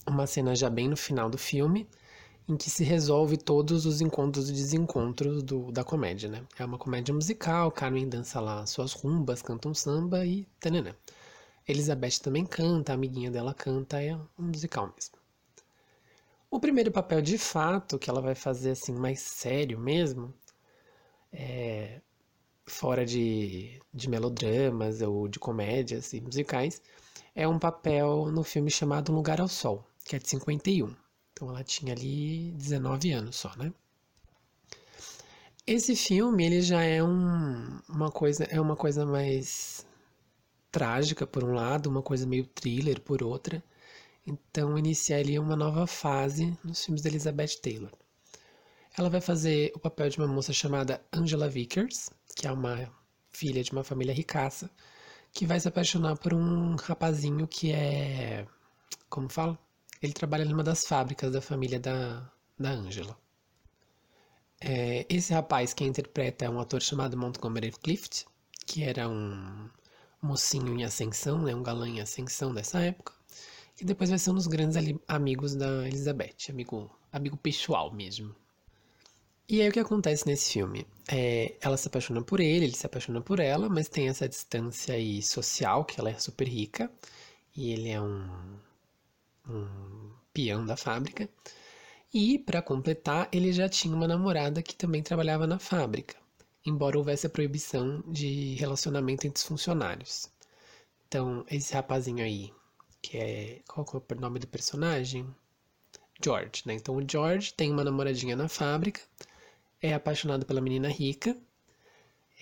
uma 0.08 0.26
cena 0.26 0.54
já 0.54 0.70
bem 0.70 0.88
no 0.88 0.96
final 0.96 1.28
do 1.28 1.38
filme, 1.38 1.88
em 2.48 2.56
que 2.56 2.70
se 2.70 2.82
resolve 2.82 3.36
todos 3.36 3.84
os 3.84 4.00
encontros 4.00 4.48
e 4.48 4.52
desencontros 4.52 5.42
do, 5.42 5.70
da 5.70 5.84
comédia, 5.84 6.28
né? 6.28 6.42
É 6.58 6.64
uma 6.64 6.78
comédia 6.78 7.14
musical, 7.14 7.70
Carmen 7.70 8.08
dança 8.08 8.40
lá 8.40 8.64
suas 8.66 8.92
rumbas, 8.92 9.42
canta 9.42 9.68
um 9.68 9.74
samba 9.74 10.24
e 10.24 10.46
tanana. 10.58 10.96
Elizabeth 11.68 12.20
também 12.22 12.46
canta, 12.46 12.92
a 12.92 12.94
amiguinha 12.94 13.30
dela 13.30 13.52
canta, 13.52 14.02
é 14.02 14.16
um 14.16 14.22
musical 14.38 14.92
mesmo. 14.94 15.16
O 16.50 16.58
primeiro 16.58 16.90
papel 16.90 17.20
de 17.20 17.36
fato 17.36 17.98
que 17.98 18.08
ela 18.08 18.22
vai 18.22 18.34
fazer 18.34 18.70
assim 18.70 18.92
mais 18.92 19.20
sério 19.20 19.78
mesmo, 19.78 20.32
é, 21.30 22.00
fora 22.66 23.04
de, 23.04 23.80
de 23.92 24.08
melodramas 24.08 25.02
ou 25.02 25.28
de 25.28 25.38
comédias 25.38 26.14
e 26.14 26.20
musicais, 26.22 26.80
é 27.34 27.46
um 27.46 27.58
papel 27.58 28.32
no 28.32 28.42
filme 28.42 28.70
chamado 28.70 29.12
Lugar 29.12 29.40
ao 29.40 29.48
Sol, 29.48 29.84
que 30.04 30.16
é 30.16 30.18
de 30.18 30.28
51. 30.28 30.94
Então 31.32 31.50
ela 31.50 31.62
tinha 31.62 31.92
ali 31.92 32.52
19 32.52 33.12
anos 33.12 33.36
só, 33.36 33.54
né? 33.56 33.72
Esse 35.66 35.94
filme, 35.94 36.46
ele 36.46 36.62
já 36.62 36.82
é 36.82 37.02
um, 37.02 37.78
uma 37.88 38.10
coisa, 38.10 38.44
é 38.44 38.58
uma 38.58 38.74
coisa 38.74 39.04
mais 39.04 39.86
trágica 40.78 41.26
por 41.26 41.42
um 41.42 41.54
lado, 41.54 41.90
uma 41.90 42.02
coisa 42.02 42.24
meio 42.24 42.46
thriller 42.46 43.00
por 43.00 43.20
outra. 43.20 43.60
Então 44.24 44.78
inicia 44.78 45.18
ali 45.18 45.36
uma 45.36 45.56
nova 45.56 45.88
fase 45.88 46.56
nos 46.62 46.84
filmes 46.84 47.02
de 47.02 47.08
Elizabeth 47.08 47.56
Taylor. 47.60 47.90
Ela 48.96 49.10
vai 49.10 49.20
fazer 49.20 49.72
o 49.74 49.80
papel 49.80 50.08
de 50.08 50.18
uma 50.18 50.28
moça 50.28 50.52
chamada 50.52 51.02
Angela 51.12 51.48
Vickers, 51.48 52.10
que 52.36 52.46
é 52.46 52.52
uma 52.52 52.88
filha 53.28 53.60
de 53.60 53.72
uma 53.72 53.82
família 53.82 54.14
ricaça, 54.14 54.70
que 55.32 55.46
vai 55.46 55.58
se 55.58 55.66
apaixonar 55.66 56.16
por 56.16 56.32
um 56.32 56.76
rapazinho 56.76 57.48
que 57.48 57.72
é. 57.72 58.46
Como 59.08 59.28
fala? 59.28 59.58
Ele 60.00 60.12
trabalha 60.12 60.44
numa 60.44 60.62
das 60.62 60.86
fábricas 60.86 61.32
da 61.32 61.40
família 61.40 61.80
da, 61.80 62.30
da 62.56 62.70
Angela. 62.70 63.18
É, 64.60 65.04
esse 65.08 65.32
rapaz 65.32 65.74
que 65.74 65.84
interpreta 65.84 66.44
é 66.44 66.50
um 66.50 66.60
ator 66.60 66.80
chamado 66.82 67.16
Montgomery 67.16 67.72
Clift, 67.72 68.26
que 68.64 68.84
era 68.84 69.08
um 69.08 69.68
mocinho 70.20 70.74
em 70.78 70.84
ascensão, 70.84 71.42
né, 71.42 71.54
um 71.54 71.62
galã 71.62 71.88
em 71.88 72.00
ascensão 72.00 72.52
dessa 72.52 72.80
época, 72.80 73.12
e 73.80 73.84
depois 73.84 74.10
vai 74.10 74.18
ser 74.18 74.30
um 74.30 74.34
dos 74.34 74.46
grandes 74.46 74.76
amigos 75.06 75.54
da 75.54 75.86
Elizabeth, 75.86 76.50
amigo, 76.50 76.90
amigo 77.12 77.36
pessoal 77.36 77.92
mesmo. 77.92 78.34
E 79.48 79.62
aí 79.62 79.68
o 79.68 79.72
que 79.72 79.80
acontece 79.80 80.26
nesse 80.26 80.52
filme? 80.52 80.86
É, 81.10 81.54
ela 81.60 81.76
se 81.76 81.88
apaixona 81.88 82.22
por 82.22 82.38
ele, 82.38 82.66
ele 82.66 82.76
se 82.76 82.84
apaixona 82.84 83.20
por 83.20 83.40
ela, 83.40 83.68
mas 83.68 83.88
tem 83.88 84.08
essa 84.08 84.28
distância 84.28 84.94
aí 84.94 85.22
social, 85.22 85.84
que 85.84 85.98
ela 85.98 86.10
é 86.10 86.18
super 86.18 86.46
rica, 86.46 86.90
e 87.56 87.72
ele 87.72 87.88
é 87.88 88.00
um, 88.00 88.28
um 89.48 90.10
peão 90.34 90.66
da 90.66 90.76
fábrica. 90.76 91.28
E, 92.12 92.38
para 92.38 92.60
completar, 92.60 93.28
ele 93.32 93.52
já 93.52 93.68
tinha 93.68 93.94
uma 93.94 94.08
namorada 94.08 94.62
que 94.62 94.74
também 94.74 95.02
trabalhava 95.02 95.46
na 95.46 95.58
fábrica, 95.58 96.16
embora 96.68 96.98
houvesse 96.98 97.26
a 97.26 97.30
proibição 97.30 98.02
de 98.06 98.54
relacionamento 98.54 99.26
entre 99.26 99.40
os 99.40 99.46
funcionários. 99.46 100.30
Então, 101.08 101.44
esse 101.50 101.72
rapazinho 101.74 102.22
aí, 102.24 102.52
que 103.02 103.16
é. 103.18 103.60
Qual 103.66 103.86
é 103.94 104.14
o 104.14 104.20
nome 104.20 104.38
do 104.38 104.46
personagem? 104.46 105.26
George, 106.22 106.62
né? 106.66 106.74
Então, 106.74 106.96
o 106.96 107.08
George 107.08 107.54
tem 107.54 107.70
uma 107.72 107.84
namoradinha 107.84 108.36
na 108.36 108.48
fábrica, 108.48 109.00
é 109.80 109.94
apaixonado 109.94 110.44
pela 110.44 110.60
menina 110.60 110.88
rica, 110.88 111.36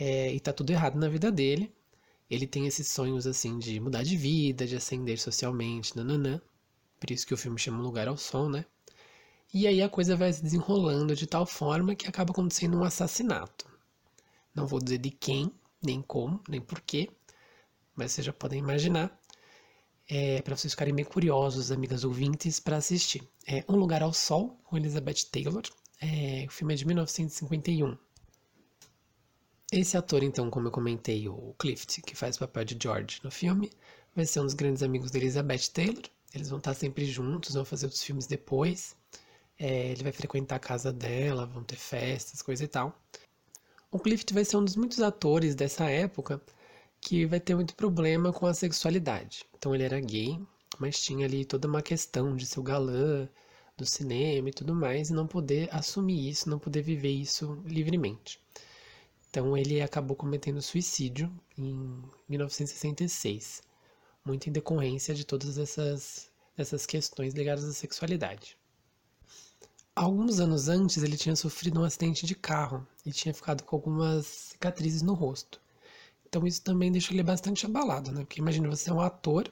é, 0.00 0.32
e 0.34 0.40
tá 0.40 0.52
tudo 0.52 0.70
errado 0.70 0.98
na 0.98 1.08
vida 1.08 1.30
dele. 1.30 1.72
Ele 2.28 2.46
tem 2.46 2.66
esses 2.66 2.88
sonhos, 2.88 3.26
assim, 3.26 3.58
de 3.58 3.78
mudar 3.78 4.02
de 4.02 4.16
vida, 4.16 4.66
de 4.66 4.76
ascender 4.76 5.18
socialmente, 5.18 5.96
nananã. 5.96 6.40
Por 6.98 7.10
isso 7.10 7.26
que 7.26 7.34
o 7.34 7.36
filme 7.36 7.58
chama 7.58 7.82
Lugar 7.82 8.08
ao 8.08 8.16
Sol, 8.16 8.48
né? 8.48 8.64
E 9.54 9.66
aí 9.66 9.80
a 9.82 9.88
coisa 9.88 10.16
vai 10.16 10.32
se 10.32 10.42
desenrolando 10.42 11.14
de 11.14 11.26
tal 11.26 11.46
forma 11.46 11.94
que 11.94 12.08
acaba 12.08 12.32
acontecendo 12.32 12.76
um 12.78 12.84
assassinato. 12.84 13.66
Não 14.56 14.66
vou 14.66 14.80
dizer 14.80 14.96
de 14.96 15.10
quem, 15.10 15.52
nem 15.82 16.00
como, 16.00 16.42
nem 16.48 16.62
porquê, 16.62 17.10
mas 17.94 18.12
vocês 18.12 18.24
já 18.24 18.32
podem 18.32 18.58
imaginar. 18.58 19.14
É, 20.08 20.40
para 20.40 20.56
vocês 20.56 20.72
ficarem 20.72 20.94
bem 20.94 21.04
curiosos, 21.04 21.70
amigas 21.70 22.04
ouvintes, 22.04 22.58
para 22.58 22.78
assistir. 22.78 23.22
É 23.46 23.62
Um 23.68 23.76
Lugar 23.76 24.02
ao 24.02 24.14
Sol, 24.14 24.58
com 24.64 24.78
Elizabeth 24.78 25.26
Taylor. 25.30 25.62
É, 26.00 26.46
o 26.48 26.50
filme 26.50 26.72
é 26.72 26.76
de 26.76 26.86
1951. 26.86 27.98
Esse 29.70 29.96
ator, 29.98 30.22
então, 30.22 30.48
como 30.48 30.68
eu 30.68 30.72
comentei, 30.72 31.28
o 31.28 31.54
Clift, 31.58 32.00
que 32.00 32.14
faz 32.14 32.36
o 32.36 32.38
papel 32.38 32.64
de 32.64 32.78
George 32.80 33.20
no 33.22 33.30
filme, 33.30 33.70
vai 34.14 34.24
ser 34.24 34.40
um 34.40 34.44
dos 34.44 34.54
grandes 34.54 34.82
amigos 34.82 35.10
de 35.10 35.18
Elizabeth 35.18 35.68
Taylor. 35.72 36.04
Eles 36.32 36.48
vão 36.48 36.58
estar 36.58 36.72
sempre 36.72 37.04
juntos, 37.04 37.54
vão 37.54 37.64
fazer 37.64 37.86
outros 37.86 38.02
filmes 38.02 38.26
depois. 38.26 38.96
É, 39.58 39.90
ele 39.90 40.02
vai 40.02 40.12
frequentar 40.12 40.56
a 40.56 40.60
casa 40.60 40.92
dela, 40.92 41.46
vão 41.46 41.62
ter 41.64 41.76
festas, 41.76 42.40
coisa 42.40 42.64
e 42.64 42.68
tal. 42.68 42.98
O 43.90 43.98
Clift 43.98 44.34
vai 44.34 44.44
ser 44.44 44.56
um 44.56 44.64
dos 44.64 44.76
muitos 44.76 45.00
atores 45.00 45.54
dessa 45.54 45.88
época 45.88 46.42
que 47.00 47.24
vai 47.24 47.38
ter 47.38 47.54
muito 47.54 47.74
problema 47.74 48.32
com 48.32 48.46
a 48.46 48.54
sexualidade. 48.54 49.44
Então 49.56 49.74
ele 49.74 49.84
era 49.84 50.00
gay, 50.00 50.40
mas 50.78 51.00
tinha 51.00 51.24
ali 51.24 51.44
toda 51.44 51.68
uma 51.68 51.80
questão 51.82 52.34
de 52.34 52.46
ser 52.46 52.58
o 52.60 52.64
galã 52.64 53.28
do 53.76 53.86
cinema 53.86 54.48
e 54.48 54.52
tudo 54.52 54.74
mais, 54.74 55.10
e 55.10 55.12
não 55.12 55.26
poder 55.26 55.68
assumir 55.72 56.28
isso, 56.28 56.50
não 56.50 56.58
poder 56.58 56.82
viver 56.82 57.10
isso 57.10 57.62
livremente. 57.64 58.40
Então 59.30 59.56
ele 59.56 59.80
acabou 59.80 60.16
cometendo 60.16 60.60
suicídio 60.62 61.32
em 61.56 62.02
1966, 62.28 63.62
muito 64.24 64.48
em 64.48 64.52
decorrência 64.52 65.14
de 65.14 65.24
todas 65.24 65.58
essas, 65.58 66.30
essas 66.56 66.86
questões 66.86 67.34
ligadas 67.34 67.64
à 67.64 67.72
sexualidade. 67.72 68.56
Alguns 69.96 70.40
anos 70.40 70.68
antes, 70.68 71.02
ele 71.02 71.16
tinha 71.16 71.34
sofrido 71.34 71.80
um 71.80 71.84
acidente 71.84 72.26
de 72.26 72.34
carro 72.34 72.86
e 73.06 73.10
tinha 73.10 73.32
ficado 73.32 73.64
com 73.64 73.76
algumas 73.76 74.26
cicatrizes 74.26 75.00
no 75.00 75.14
rosto. 75.14 75.58
Então 76.28 76.46
isso 76.46 76.60
também 76.60 76.92
deixou 76.92 77.14
ele 77.14 77.22
bastante 77.22 77.64
abalado, 77.64 78.12
né? 78.12 78.20
Porque 78.20 78.38
imagina, 78.38 78.68
você 78.68 78.90
é 78.90 78.92
um 78.92 79.00
ator. 79.00 79.50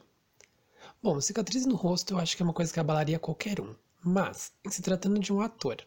Bom, 1.02 1.18
cicatriz 1.18 1.64
no 1.64 1.74
rosto 1.74 2.12
eu 2.12 2.18
acho 2.18 2.36
que 2.36 2.42
é 2.42 2.44
uma 2.44 2.52
coisa 2.52 2.70
que 2.70 2.78
abalaria 2.78 3.18
qualquer 3.18 3.58
um. 3.58 3.74
Mas, 4.02 4.52
em 4.62 4.68
se 4.68 4.82
tratando 4.82 5.18
de 5.18 5.32
um 5.32 5.40
ator, 5.40 5.78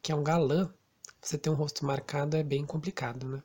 que 0.00 0.10
é 0.10 0.14
um 0.14 0.24
galã, 0.24 0.72
você 1.20 1.36
ter 1.36 1.50
um 1.50 1.54
rosto 1.54 1.84
marcado 1.84 2.34
é 2.34 2.42
bem 2.42 2.64
complicado, 2.64 3.28
né? 3.28 3.42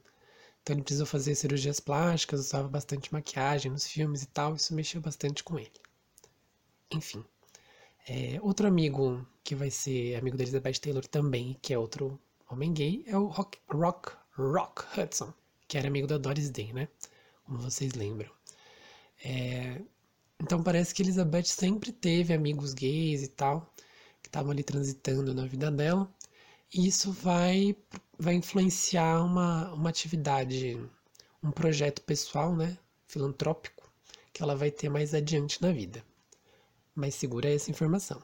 Então 0.63 0.75
ele 0.75 0.83
precisou 0.83 1.05
fazer 1.05 1.35
cirurgias 1.35 1.81
plásticas, 1.81 2.39
usava 2.39 2.69
bastante 2.69 3.11
maquiagem 3.11 3.69
nos 3.69 3.85
filmes 3.85 4.23
e 4.23 4.27
tal, 4.27 4.55
isso 4.55 4.73
mexeu 4.73 5.01
bastante 5.01 5.43
com 5.43 5.59
ele. 5.59 5.71
Enfim. 6.89 7.25
É, 8.07 8.39
outro 8.41 8.65
amigo 8.65 9.27
que 9.47 9.55
vai 9.55 9.71
ser 9.71 10.15
amigo 10.15 10.35
da 10.35 10.43
Elizabeth 10.43 10.73
Taylor 10.73 11.07
também, 11.07 11.57
que 11.61 11.73
é 11.73 11.79
outro 11.79 12.19
homem 12.49 12.73
gay, 12.73 13.05
é 13.07 13.17
o 13.17 13.27
Rock, 13.27 13.57
Rock, 13.69 14.11
Rock 14.35 14.83
Hudson, 14.99 15.33
que 15.65 15.77
era 15.77 15.87
amigo 15.87 16.05
da 16.05 16.17
Doris 16.17 16.49
Day, 16.49 16.73
né? 16.73 16.89
Como 17.45 17.59
vocês 17.59 17.93
lembram. 17.93 18.29
É, 19.23 19.81
então 20.37 20.61
parece 20.61 20.93
que 20.93 21.01
Elizabeth 21.01 21.45
sempre 21.45 21.93
teve 21.93 22.33
amigos 22.33 22.73
gays 22.73 23.23
e 23.23 23.29
tal, 23.29 23.73
que 24.21 24.27
estavam 24.27 24.51
ali 24.51 24.63
transitando 24.63 25.33
na 25.33 25.45
vida 25.45 25.71
dela. 25.71 26.13
E 26.73 26.85
isso 26.85 27.13
vai, 27.13 27.73
vai 28.19 28.33
influenciar 28.33 29.23
uma, 29.23 29.71
uma 29.71 29.89
atividade, 29.89 30.77
um 31.41 31.51
projeto 31.51 32.01
pessoal, 32.01 32.53
né? 32.53 32.77
Filantrópico, 33.07 33.89
que 34.33 34.43
ela 34.43 34.57
vai 34.57 34.71
ter 34.71 34.89
mais 34.89 35.13
adiante 35.13 35.61
na 35.61 35.71
vida 35.71 36.03
mas 36.97 37.13
segura 37.13 37.47
essa 37.47 37.69
informação. 37.69 38.19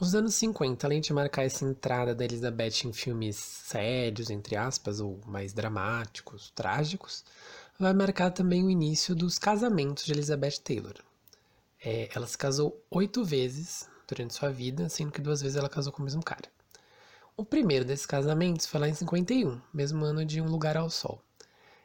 Os 0.00 0.14
anos 0.14 0.34
50, 0.36 0.86
além 0.86 0.98
de 1.02 1.12
marcar 1.12 1.44
essa 1.44 1.62
entrada 1.62 2.14
da 2.14 2.24
Elizabeth 2.24 2.86
em 2.86 2.92
filmes 2.92 3.36
sérios, 3.36 4.30
entre 4.30 4.56
aspas, 4.56 4.98
ou 4.98 5.20
mais 5.26 5.52
dramáticos, 5.52 6.50
trágicos, 6.54 7.22
vai 7.78 7.92
marcar 7.92 8.30
também 8.30 8.64
o 8.64 8.70
início 8.70 9.14
dos 9.14 9.38
casamentos 9.38 10.06
de 10.06 10.12
Elizabeth 10.12 10.58
Taylor. 10.64 10.94
É, 11.84 12.08
ela 12.14 12.26
se 12.26 12.38
casou 12.38 12.82
oito 12.90 13.22
vezes 13.22 13.90
durante 14.08 14.32
sua 14.32 14.50
vida, 14.50 14.88
sendo 14.88 15.12
que 15.12 15.20
duas 15.20 15.42
vezes 15.42 15.58
ela 15.58 15.68
casou 15.68 15.92
com 15.92 16.00
o 16.00 16.04
mesmo 16.06 16.24
cara. 16.24 16.48
O 17.36 17.44
primeiro 17.44 17.84
desses 17.84 18.06
casamentos 18.06 18.64
foi 18.64 18.80
lá 18.80 18.88
em 18.88 18.94
51, 18.94 19.60
mesmo 19.70 20.02
ano 20.02 20.24
de 20.24 20.40
Um 20.40 20.48
Lugar 20.48 20.78
ao 20.78 20.88
Sol. 20.88 21.22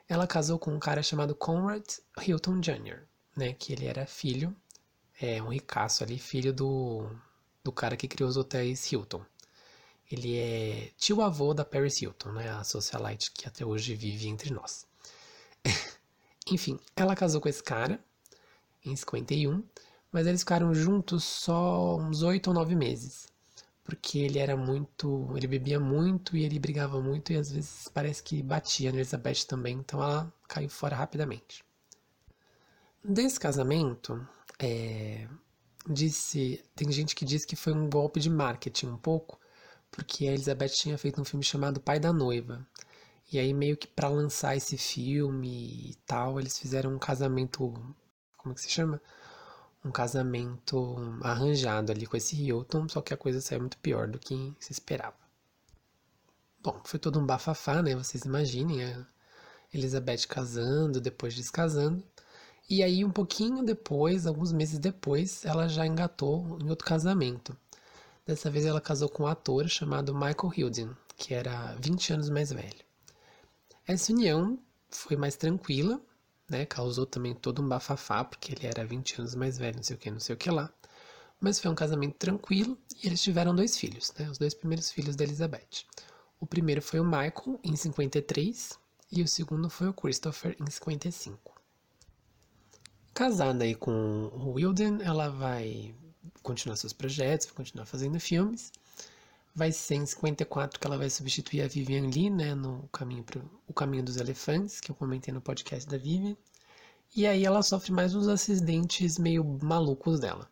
Ela 0.08 0.26
casou 0.26 0.58
com 0.58 0.74
um 0.74 0.80
cara 0.80 1.04
chamado 1.04 1.36
Conrad 1.36 1.84
Hilton 2.26 2.62
Jr., 2.62 3.02
né, 3.36 3.52
que 3.52 3.74
ele 3.74 3.88
era 3.88 4.06
filho 4.06 4.56
é 5.20 5.42
um 5.42 5.48
ricaço 5.50 6.04
ali, 6.04 6.18
filho 6.18 6.54
do, 6.54 7.10
do 7.66 7.72
cara 7.72 7.98
que 7.98 8.08
criou 8.08 8.30
os 8.30 8.38
hotéis 8.38 8.92
Hilton. 8.92 9.26
Ele 10.10 10.38
é 10.38 10.92
tio-avô 11.00 11.52
da 11.52 11.66
Paris 11.66 12.00
Hilton, 12.00 12.32
né, 12.32 12.48
a 12.52 12.64
socialite 12.64 13.32
que 13.32 13.48
até 13.48 13.66
hoje 13.66 13.96
vive 13.96 14.28
entre 14.28 14.54
nós. 14.54 14.86
Enfim, 16.48 16.80
ela 16.96 17.16
casou 17.16 17.42
com 17.42 17.50
esse 17.50 17.64
cara 17.64 18.00
em 18.86 18.96
51, 18.96 19.64
mas 20.12 20.28
eles 20.28 20.42
ficaram 20.42 20.76
juntos 20.76 21.24
só 21.24 21.98
uns 21.98 22.22
oito 22.22 22.50
ou 22.50 22.54
nove 22.54 22.76
meses. 22.76 23.34
Porque 23.84 24.20
ele 24.20 24.38
era 24.38 24.56
muito. 24.56 25.28
Ele 25.36 25.48
bebia 25.48 25.80
muito 25.80 26.38
e 26.38 26.44
ele 26.44 26.60
brigava 26.60 27.02
muito 27.02 27.34
e 27.34 27.38
às 27.38 27.52
vezes 27.52 27.88
parece 27.92 28.22
que 28.22 28.44
batia 28.44 28.92
na 28.92 28.98
Elizabeth 28.98 29.46
também, 29.48 29.78
então 29.78 30.02
ela 30.02 30.32
caiu 30.48 30.70
fora 30.70 30.96
rapidamente. 30.96 31.64
Desse 33.04 33.40
casamento, 33.40 34.28
é, 34.60 35.28
disse, 35.88 36.64
tem 36.76 36.92
gente 36.92 37.16
que 37.16 37.26
diz 37.26 37.46
que 37.46 37.56
foi 37.56 37.74
um 37.74 37.90
golpe 37.90 38.20
de 38.20 38.30
marketing 38.30 38.88
um 38.88 38.98
pouco, 38.98 39.40
porque 39.92 40.28
a 40.28 40.34
Elizabeth 40.34 40.70
tinha 40.70 40.98
feito 40.98 41.22
um 41.22 41.26
filme 41.26 41.44
chamado 41.44 41.80
Pai 41.80 42.00
da 42.00 42.12
Noiva. 42.12 42.66
E 43.32 43.40
aí 43.40 43.54
meio 43.54 43.78
que 43.78 43.88
para 43.88 44.10
lançar 44.10 44.56
esse 44.56 44.78
filme 44.78 45.90
e 45.92 45.96
tal, 46.06 46.40
eles 46.40 46.58
fizeram 46.60 46.94
um 46.94 47.00
casamento, 47.00 47.74
como 48.38 48.52
é 48.52 48.56
que 48.56 48.62
se 48.62 48.70
chama? 48.70 49.02
Um 49.84 49.92
casamento 49.92 50.96
arranjado 51.22 51.92
ali 51.92 52.06
com 52.06 52.18
esse 52.18 52.36
Hilton, 52.36 52.88
só 52.90 53.02
que 53.02 53.14
a 53.14 53.18
coisa 53.18 53.42
saiu 53.42 53.62
muito 53.62 53.78
pior 53.78 54.08
do 54.08 54.20
que 54.20 54.54
se 54.60 54.72
esperava. 54.72 55.18
Bom, 56.62 56.82
foi 56.84 57.00
todo 57.00 57.20
um 57.20 57.26
bafafá, 57.26 57.82
né? 57.82 57.96
Vocês 57.96 58.24
imaginem 58.26 58.84
a 58.84 59.08
Elizabeth 59.74 60.28
casando, 60.28 61.00
depois 61.00 61.36
descasando. 61.36 62.04
E 62.68 62.82
aí, 62.82 63.06
um 63.06 63.12
pouquinho 63.12 63.64
depois, 63.64 64.26
alguns 64.26 64.52
meses 64.52 64.80
depois, 64.80 65.46
ela 65.46 65.68
já 65.68 65.86
engatou 65.86 66.58
em 66.60 66.70
outro 66.70 66.86
casamento. 66.86 67.56
Dessa 68.26 68.50
vez 68.50 68.66
ela 68.66 68.82
casou 68.82 69.08
com 69.08 69.24
um 69.24 69.28
ator 69.28 69.70
chamado 69.70 70.16
Michael 70.16 70.52
Hilden, 70.56 70.90
que 71.16 71.34
era 71.36 71.76
20 71.76 72.14
anos 72.14 72.30
mais 72.30 72.52
velho. 72.52 72.84
Essa 73.88 74.12
união 74.12 74.58
foi 74.90 75.16
mais 75.16 75.36
tranquila, 75.36 76.02
né? 76.50 76.66
Causou 76.66 77.06
também 77.06 77.36
todo 77.36 77.62
um 77.62 77.68
bafafá, 77.68 78.24
porque 78.24 78.54
ele 78.54 78.66
era 78.66 78.84
20 78.84 79.20
anos 79.20 79.36
mais 79.36 79.60
velho, 79.60 79.76
não 79.76 79.84
sei 79.84 79.96
o 79.96 80.00
que, 80.00 80.10
não 80.10 80.20
sei 80.20 80.34
o 80.34 80.38
que 80.38 80.50
lá. 80.50 80.74
Mas 81.40 81.60
foi 81.60 81.70
um 81.70 81.76
casamento 81.76 82.16
tranquilo 82.16 82.76
e 83.04 83.06
eles 83.06 83.22
tiveram 83.22 83.56
dois 83.56 83.78
filhos, 83.78 84.12
né? 84.18 84.28
Os 84.28 84.40
dois 84.40 84.56
primeiros 84.56 84.90
filhos 84.92 85.16
da 85.16 85.24
Elizabeth. 85.24 85.86
O 86.40 86.48
primeiro 86.48 86.82
foi 86.82 87.00
o 87.00 87.06
Michael, 87.06 87.60
em 87.64 87.76
53, 87.76 88.80
e 89.12 89.22
o 89.22 89.28
segundo 89.28 89.70
foi 89.70 89.88
o 89.88 89.94
Christopher, 89.94 90.58
em 90.60 90.70
55. 90.70 91.55
Casada 93.16 93.64
aí 93.64 93.74
com 93.74 94.30
o 94.34 94.52
Wilden, 94.52 95.00
ela 95.02 95.30
vai 95.30 95.96
continuar 96.44 96.76
seus 96.76 96.92
projetos, 96.92 97.48
vai 97.48 97.56
continuar 97.56 97.86
fazendo 97.86 98.20
filmes. 98.20 98.74
Vai 99.56 99.72
ser 99.72 99.96
em 99.96 100.06
54 100.06 100.78
que 100.78 100.86
ela 100.86 100.98
vai 100.98 101.10
substituir 101.10 101.62
a 101.62 101.68
Vivian 101.70 102.10
Lee, 102.10 102.30
né, 102.30 102.54
no 102.54 102.90
caminho 102.90 103.24
pro, 103.24 103.42
o 103.66 103.74
caminho 103.74 104.04
dos 104.04 104.18
elefantes, 104.18 104.82
que 104.82 104.92
eu 104.92 104.96
comentei 104.96 105.34
no 105.34 105.40
podcast 105.40 105.90
da 105.90 105.98
Vivian. 105.98 106.36
E 107.16 107.26
aí 107.26 107.46
ela 107.46 107.64
sofre 107.64 107.94
mais 107.94 108.14
uns 108.14 108.28
acidentes 108.28 109.18
meio 109.18 109.46
malucos 109.64 110.20
dela. 110.20 110.52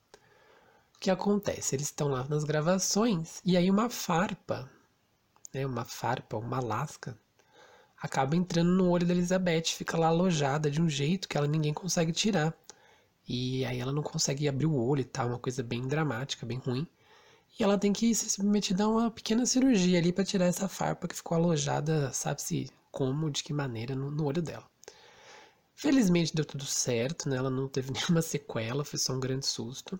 O 0.96 1.00
que 1.00 1.12
acontece? 1.12 1.76
Eles 1.76 1.88
estão 1.88 2.08
lá 2.08 2.26
nas 2.30 2.46
gravações 2.46 3.42
e 3.44 3.58
aí 3.58 3.70
uma 3.70 3.90
farpa, 3.90 4.72
né, 5.54 5.66
uma 5.66 5.84
farpa, 5.84 6.38
uma 6.38 6.62
lasca, 6.62 7.20
acaba 8.04 8.36
entrando 8.36 8.70
no 8.70 8.90
olho 8.90 9.08
da 9.08 9.14
Elizabeth, 9.14 9.64
fica 9.68 9.98
lá 9.98 10.08
alojada 10.08 10.70
de 10.70 10.82
um 10.82 10.90
jeito 10.90 11.28
que 11.28 11.38
ela 11.38 11.48
ninguém 11.48 11.74
consegue 11.74 12.12
tirar. 12.12 12.54
E 13.26 13.64
aí 13.64 13.80
ela 13.80 13.94
não 13.94 14.04
consegue 14.04 14.46
abrir 14.50 14.66
o 14.66 14.76
olho 14.76 15.00
e 15.00 15.06
tal, 15.06 15.30
uma 15.30 15.40
coisa 15.40 15.64
bem 15.64 15.88
dramática, 15.88 16.46
bem 16.46 16.58
ruim. 16.58 16.86
E 17.58 17.64
ela 17.64 17.78
tem 17.78 17.94
que 17.94 18.14
se 18.14 18.30
submeter 18.30 18.80
a 18.82 18.88
uma 18.90 19.10
pequena 19.10 19.46
cirurgia 19.46 20.00
ali 20.00 20.12
para 20.12 20.26
tirar 20.26 20.48
essa 20.48 20.68
farpa 20.68 21.08
que 21.08 21.16
ficou 21.16 21.38
alojada, 21.38 22.12
sabe-se 22.12 22.70
como, 22.92 23.32
de 23.32 23.42
que 23.42 23.54
maneira, 23.54 23.96
no, 23.96 24.12
no 24.12 24.26
olho 24.26 24.42
dela. 24.42 24.70
Felizmente 25.74 26.36
deu 26.36 26.44
tudo 26.44 26.66
certo, 26.66 27.30
né? 27.30 27.38
Ela 27.38 27.50
não 27.50 27.70
teve 27.70 27.90
nenhuma 27.94 28.22
sequela, 28.22 28.84
foi 28.84 29.00
só 29.00 29.14
um 29.14 29.20
grande 29.20 29.46
susto. 29.46 29.98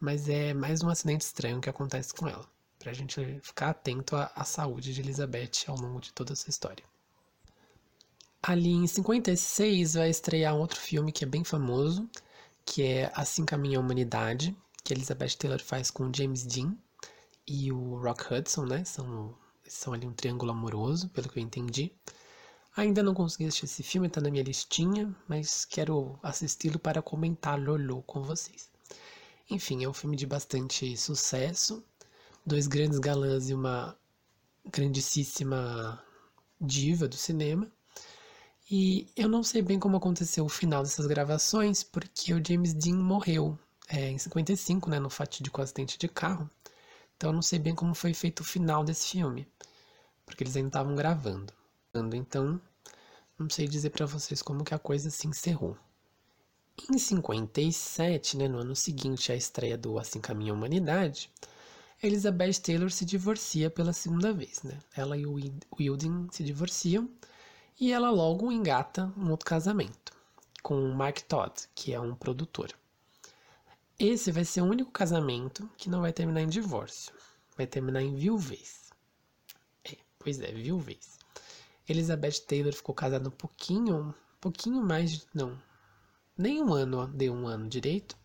Mas 0.00 0.26
é 0.28 0.54
mais 0.54 0.82
um 0.82 0.88
acidente 0.88 1.24
estranho 1.26 1.60
que 1.60 1.68
acontece 1.68 2.14
com 2.14 2.26
ela. 2.26 2.46
Pra 2.78 2.94
gente 2.94 3.40
ficar 3.42 3.70
atento 3.70 4.16
à, 4.16 4.32
à 4.34 4.44
saúde 4.44 4.94
de 4.94 5.02
Elizabeth 5.02 5.66
ao 5.68 5.76
longo 5.76 6.00
de 6.00 6.12
toda 6.14 6.32
essa 6.32 6.48
história. 6.48 6.84
Ali 8.42 8.72
em 8.72 8.86
56 8.88 9.94
vai 9.94 10.10
estrear 10.10 10.56
outro 10.56 10.80
filme 10.80 11.12
que 11.12 11.24
é 11.24 11.28
bem 11.28 11.44
famoso, 11.44 12.10
que 12.66 12.82
é 12.82 13.12
Assim 13.14 13.44
Caminha 13.44 13.78
a 13.78 13.80
Humanidade, 13.80 14.56
que 14.82 14.92
Elizabeth 14.92 15.36
Taylor 15.38 15.60
faz 15.60 15.92
com 15.92 16.12
James 16.12 16.44
Dean 16.44 16.76
e 17.46 17.70
o 17.70 17.96
Rock 18.02 18.34
Hudson, 18.34 18.64
né? 18.66 18.84
São, 18.84 19.32
são 19.64 19.92
ali 19.92 20.06
um 20.08 20.12
triângulo 20.12 20.50
amoroso, 20.50 21.08
pelo 21.10 21.28
que 21.28 21.38
eu 21.38 21.42
entendi. 21.42 21.92
Ainda 22.76 23.00
não 23.00 23.14
consegui 23.14 23.44
assistir 23.44 23.66
esse 23.66 23.82
filme, 23.84 24.08
tá 24.08 24.20
na 24.20 24.30
minha 24.30 24.42
listinha, 24.42 25.14
mas 25.28 25.64
quero 25.64 26.18
assisti-lo 26.20 26.80
para 26.80 27.00
comentar-lo 27.00 28.02
com 28.02 28.22
vocês. 28.24 28.68
Enfim, 29.48 29.84
é 29.84 29.88
um 29.88 29.92
filme 29.92 30.16
de 30.16 30.26
bastante 30.26 30.96
sucesso. 30.96 31.84
Dois 32.44 32.66
grandes 32.66 32.98
galãs 32.98 33.50
e 33.50 33.54
uma 33.54 33.96
grandíssima 34.64 36.02
diva 36.60 37.06
do 37.06 37.16
cinema. 37.16 37.70
E 38.74 39.06
eu 39.14 39.28
não 39.28 39.42
sei 39.42 39.60
bem 39.60 39.78
como 39.78 39.98
aconteceu 39.98 40.46
o 40.46 40.48
final 40.48 40.82
dessas 40.82 41.06
gravações, 41.06 41.82
porque 41.82 42.32
o 42.32 42.42
James 42.42 42.72
Dean 42.72 42.94
morreu 42.96 43.58
é, 43.86 44.08
em 44.08 44.16
55, 44.16 44.88
né, 44.88 44.98
no 44.98 45.10
fatídico 45.10 45.60
acidente 45.60 45.98
de 45.98 46.08
carro. 46.08 46.48
Então 47.14 47.28
eu 47.28 47.34
não 47.34 47.42
sei 47.42 47.58
bem 47.58 47.74
como 47.74 47.94
foi 47.94 48.14
feito 48.14 48.40
o 48.40 48.44
final 48.44 48.82
desse 48.82 49.10
filme, 49.10 49.46
porque 50.24 50.42
eles 50.42 50.56
ainda 50.56 50.70
estavam 50.70 50.96
gravando. 50.96 51.52
Então, 52.14 52.58
não 53.38 53.50
sei 53.50 53.68
dizer 53.68 53.90
para 53.90 54.06
vocês 54.06 54.40
como 54.40 54.64
que 54.64 54.72
a 54.72 54.78
coisa 54.78 55.10
se 55.10 55.28
encerrou. 55.28 55.76
Em 56.90 56.96
57, 56.96 58.38
né, 58.38 58.48
no 58.48 58.56
ano 58.56 58.74
seguinte 58.74 59.30
à 59.30 59.36
estreia 59.36 59.76
do 59.76 59.98
Assim 59.98 60.18
Caminha 60.18 60.50
a 60.50 60.56
Humanidade, 60.56 61.30
Elizabeth 62.02 62.54
Taylor 62.62 62.90
se 62.90 63.04
divorcia 63.04 63.68
pela 63.68 63.92
segunda 63.92 64.32
vez. 64.32 64.62
Né? 64.62 64.78
Ela 64.96 65.18
e 65.18 65.26
o 65.26 65.34
Wilding 65.78 66.28
se 66.32 66.42
divorciam 66.42 67.10
e 67.82 67.90
ela 67.90 68.10
logo 68.10 68.52
engata 68.52 69.12
um 69.16 69.28
outro 69.32 69.44
casamento 69.44 70.12
com 70.62 70.80
o 70.80 70.94
Mark 70.94 71.18
Todd, 71.22 71.52
que 71.74 71.92
é 71.92 71.98
um 71.98 72.14
produtor. 72.14 72.72
Esse 73.98 74.30
vai 74.30 74.44
ser 74.44 74.60
o 74.60 74.66
único 74.66 74.92
casamento 74.92 75.68
que 75.76 75.90
não 75.90 76.00
vai 76.00 76.12
terminar 76.12 76.42
em 76.42 76.48
divórcio, 76.48 77.12
vai 77.56 77.66
terminar 77.66 78.00
em 78.00 78.14
viuvez. 78.14 78.88
É, 79.84 79.96
pois 80.16 80.40
é, 80.40 80.52
viuvez. 80.52 81.18
Elizabeth 81.88 82.46
Taylor 82.46 82.72
ficou 82.72 82.94
casada 82.94 83.28
um 83.28 83.32
pouquinho, 83.32 84.10
um 84.10 84.14
pouquinho 84.40 84.80
mais, 84.80 85.26
não, 85.34 85.60
nem 86.38 86.62
um 86.62 86.72
ano, 86.72 87.08
deu 87.08 87.34
um 87.34 87.48
ano 87.48 87.68
direito. 87.68 88.16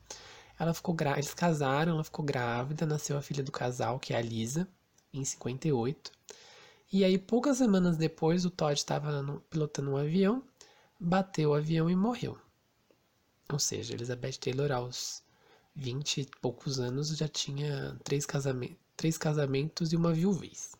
Ela 0.59 0.71
ficou 0.71 0.93
grávida, 0.93 1.21
eles 1.21 1.33
casaram, 1.33 1.93
ela 1.93 2.03
ficou 2.03 2.23
grávida, 2.23 2.85
nasceu 2.85 3.17
a 3.17 3.23
filha 3.23 3.43
do 3.43 3.51
casal, 3.51 3.99
que 3.99 4.13
é 4.13 4.17
a 4.17 4.21
Lisa, 4.21 4.67
em 5.11 5.25
58. 5.25 6.11
E 6.91 7.03
aí, 7.03 7.17
poucas 7.17 7.57
semanas 7.57 7.97
depois, 7.97 8.45
o 8.45 8.49
Todd 8.49 8.73
estava 8.73 9.11
pilotando 9.49 9.91
um 9.91 9.97
avião, 9.97 10.41
bateu 10.97 11.49
o 11.49 11.53
avião 11.53 11.89
e 11.89 11.95
morreu. 11.95 12.37
Ou 13.51 13.59
seja, 13.59 13.93
Elizabeth 13.93 14.37
Taylor, 14.39 14.71
aos 14.71 15.21
20 15.75 16.21
e 16.21 16.29
poucos 16.41 16.79
anos, 16.79 17.09
já 17.09 17.27
tinha 17.27 17.97
três, 18.05 18.25
casamentos, 18.25 18.77
três 18.95 19.17
casamentos 19.17 19.91
e 19.91 19.97
uma 19.97 20.13
viuvez. 20.13 20.77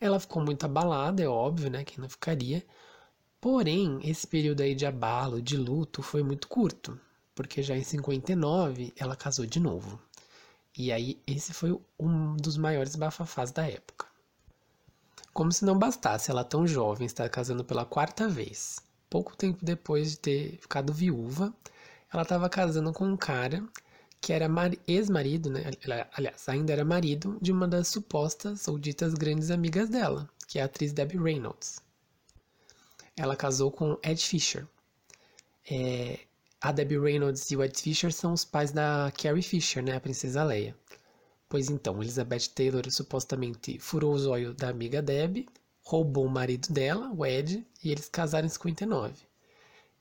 Ela 0.00 0.18
ficou 0.18 0.42
muito 0.42 0.64
abalada, 0.64 1.22
é 1.22 1.28
óbvio, 1.28 1.70
né? 1.70 1.84
Quem 1.84 1.98
não 1.98 2.08
ficaria. 2.08 2.64
Porém, 3.40 4.00
esse 4.02 4.26
período 4.26 4.62
aí 4.62 4.74
de 4.74 4.86
abalo, 4.86 5.42
de 5.42 5.58
luto, 5.58 6.02
foi 6.02 6.22
muito 6.22 6.48
curto, 6.48 6.98
porque 7.34 7.62
já 7.62 7.76
em 7.76 7.84
59 7.84 8.92
ela 8.96 9.14
casou 9.14 9.44
de 9.44 9.60
novo. 9.60 10.00
E 10.76 10.90
aí, 10.90 11.20
esse 11.26 11.52
foi 11.52 11.78
um 11.98 12.34
dos 12.36 12.56
maiores 12.56 12.96
bafafás 12.96 13.52
da 13.52 13.66
época. 13.68 14.09
Como 15.32 15.52
se 15.52 15.64
não 15.64 15.78
bastasse 15.78 16.30
ela 16.30 16.44
tão 16.44 16.66
jovem 16.66 17.06
estar 17.06 17.28
casando 17.28 17.64
pela 17.64 17.84
quarta 17.84 18.28
vez. 18.28 18.80
Pouco 19.08 19.36
tempo 19.36 19.64
depois 19.64 20.12
de 20.12 20.18
ter 20.18 20.58
ficado 20.60 20.92
viúva, 20.92 21.52
ela 22.12 22.22
estava 22.22 22.48
casando 22.48 22.92
com 22.92 23.06
um 23.06 23.16
cara 23.16 23.64
que 24.20 24.32
era 24.32 24.48
ex-marido, 24.86 25.48
né? 25.48 25.70
Aliás, 26.12 26.48
ainda 26.48 26.72
era 26.72 26.84
marido 26.84 27.38
de 27.40 27.50
uma 27.50 27.66
das 27.66 27.88
supostas 27.88 28.68
ou 28.68 28.78
ditas 28.78 29.14
grandes 29.14 29.50
amigas 29.50 29.88
dela, 29.88 30.28
que 30.46 30.58
é 30.58 30.62
a 30.62 30.66
atriz 30.66 30.92
Debbie 30.92 31.16
Reynolds. 31.16 31.80
Ela 33.16 33.34
casou 33.34 33.70
com 33.70 33.98
Ed 34.02 34.20
Fisher. 34.22 34.66
É, 35.70 36.20
a 36.60 36.72
Debbie 36.72 36.98
Reynolds 36.98 37.50
e 37.50 37.56
o 37.56 37.62
Ed 37.64 37.80
Fisher 37.80 38.12
são 38.12 38.32
os 38.32 38.44
pais 38.44 38.72
da 38.72 39.10
Carrie 39.16 39.42
Fisher, 39.42 39.82
né? 39.82 39.96
A 39.96 40.00
princesa 40.00 40.44
Leia. 40.44 40.76
Pois 41.50 41.68
então, 41.68 42.00
Elizabeth 42.00 42.48
Taylor 42.54 42.88
supostamente 42.92 43.76
furou 43.80 44.14
os 44.14 44.24
olhos 44.24 44.54
da 44.54 44.68
amiga 44.68 45.02
Debbie, 45.02 45.48
roubou 45.82 46.24
o 46.24 46.30
marido 46.30 46.72
dela, 46.72 47.12
o 47.12 47.26
Ed, 47.26 47.66
e 47.82 47.90
eles 47.90 48.08
casaram 48.08 48.46
em 48.46 48.48
59. 48.48 49.12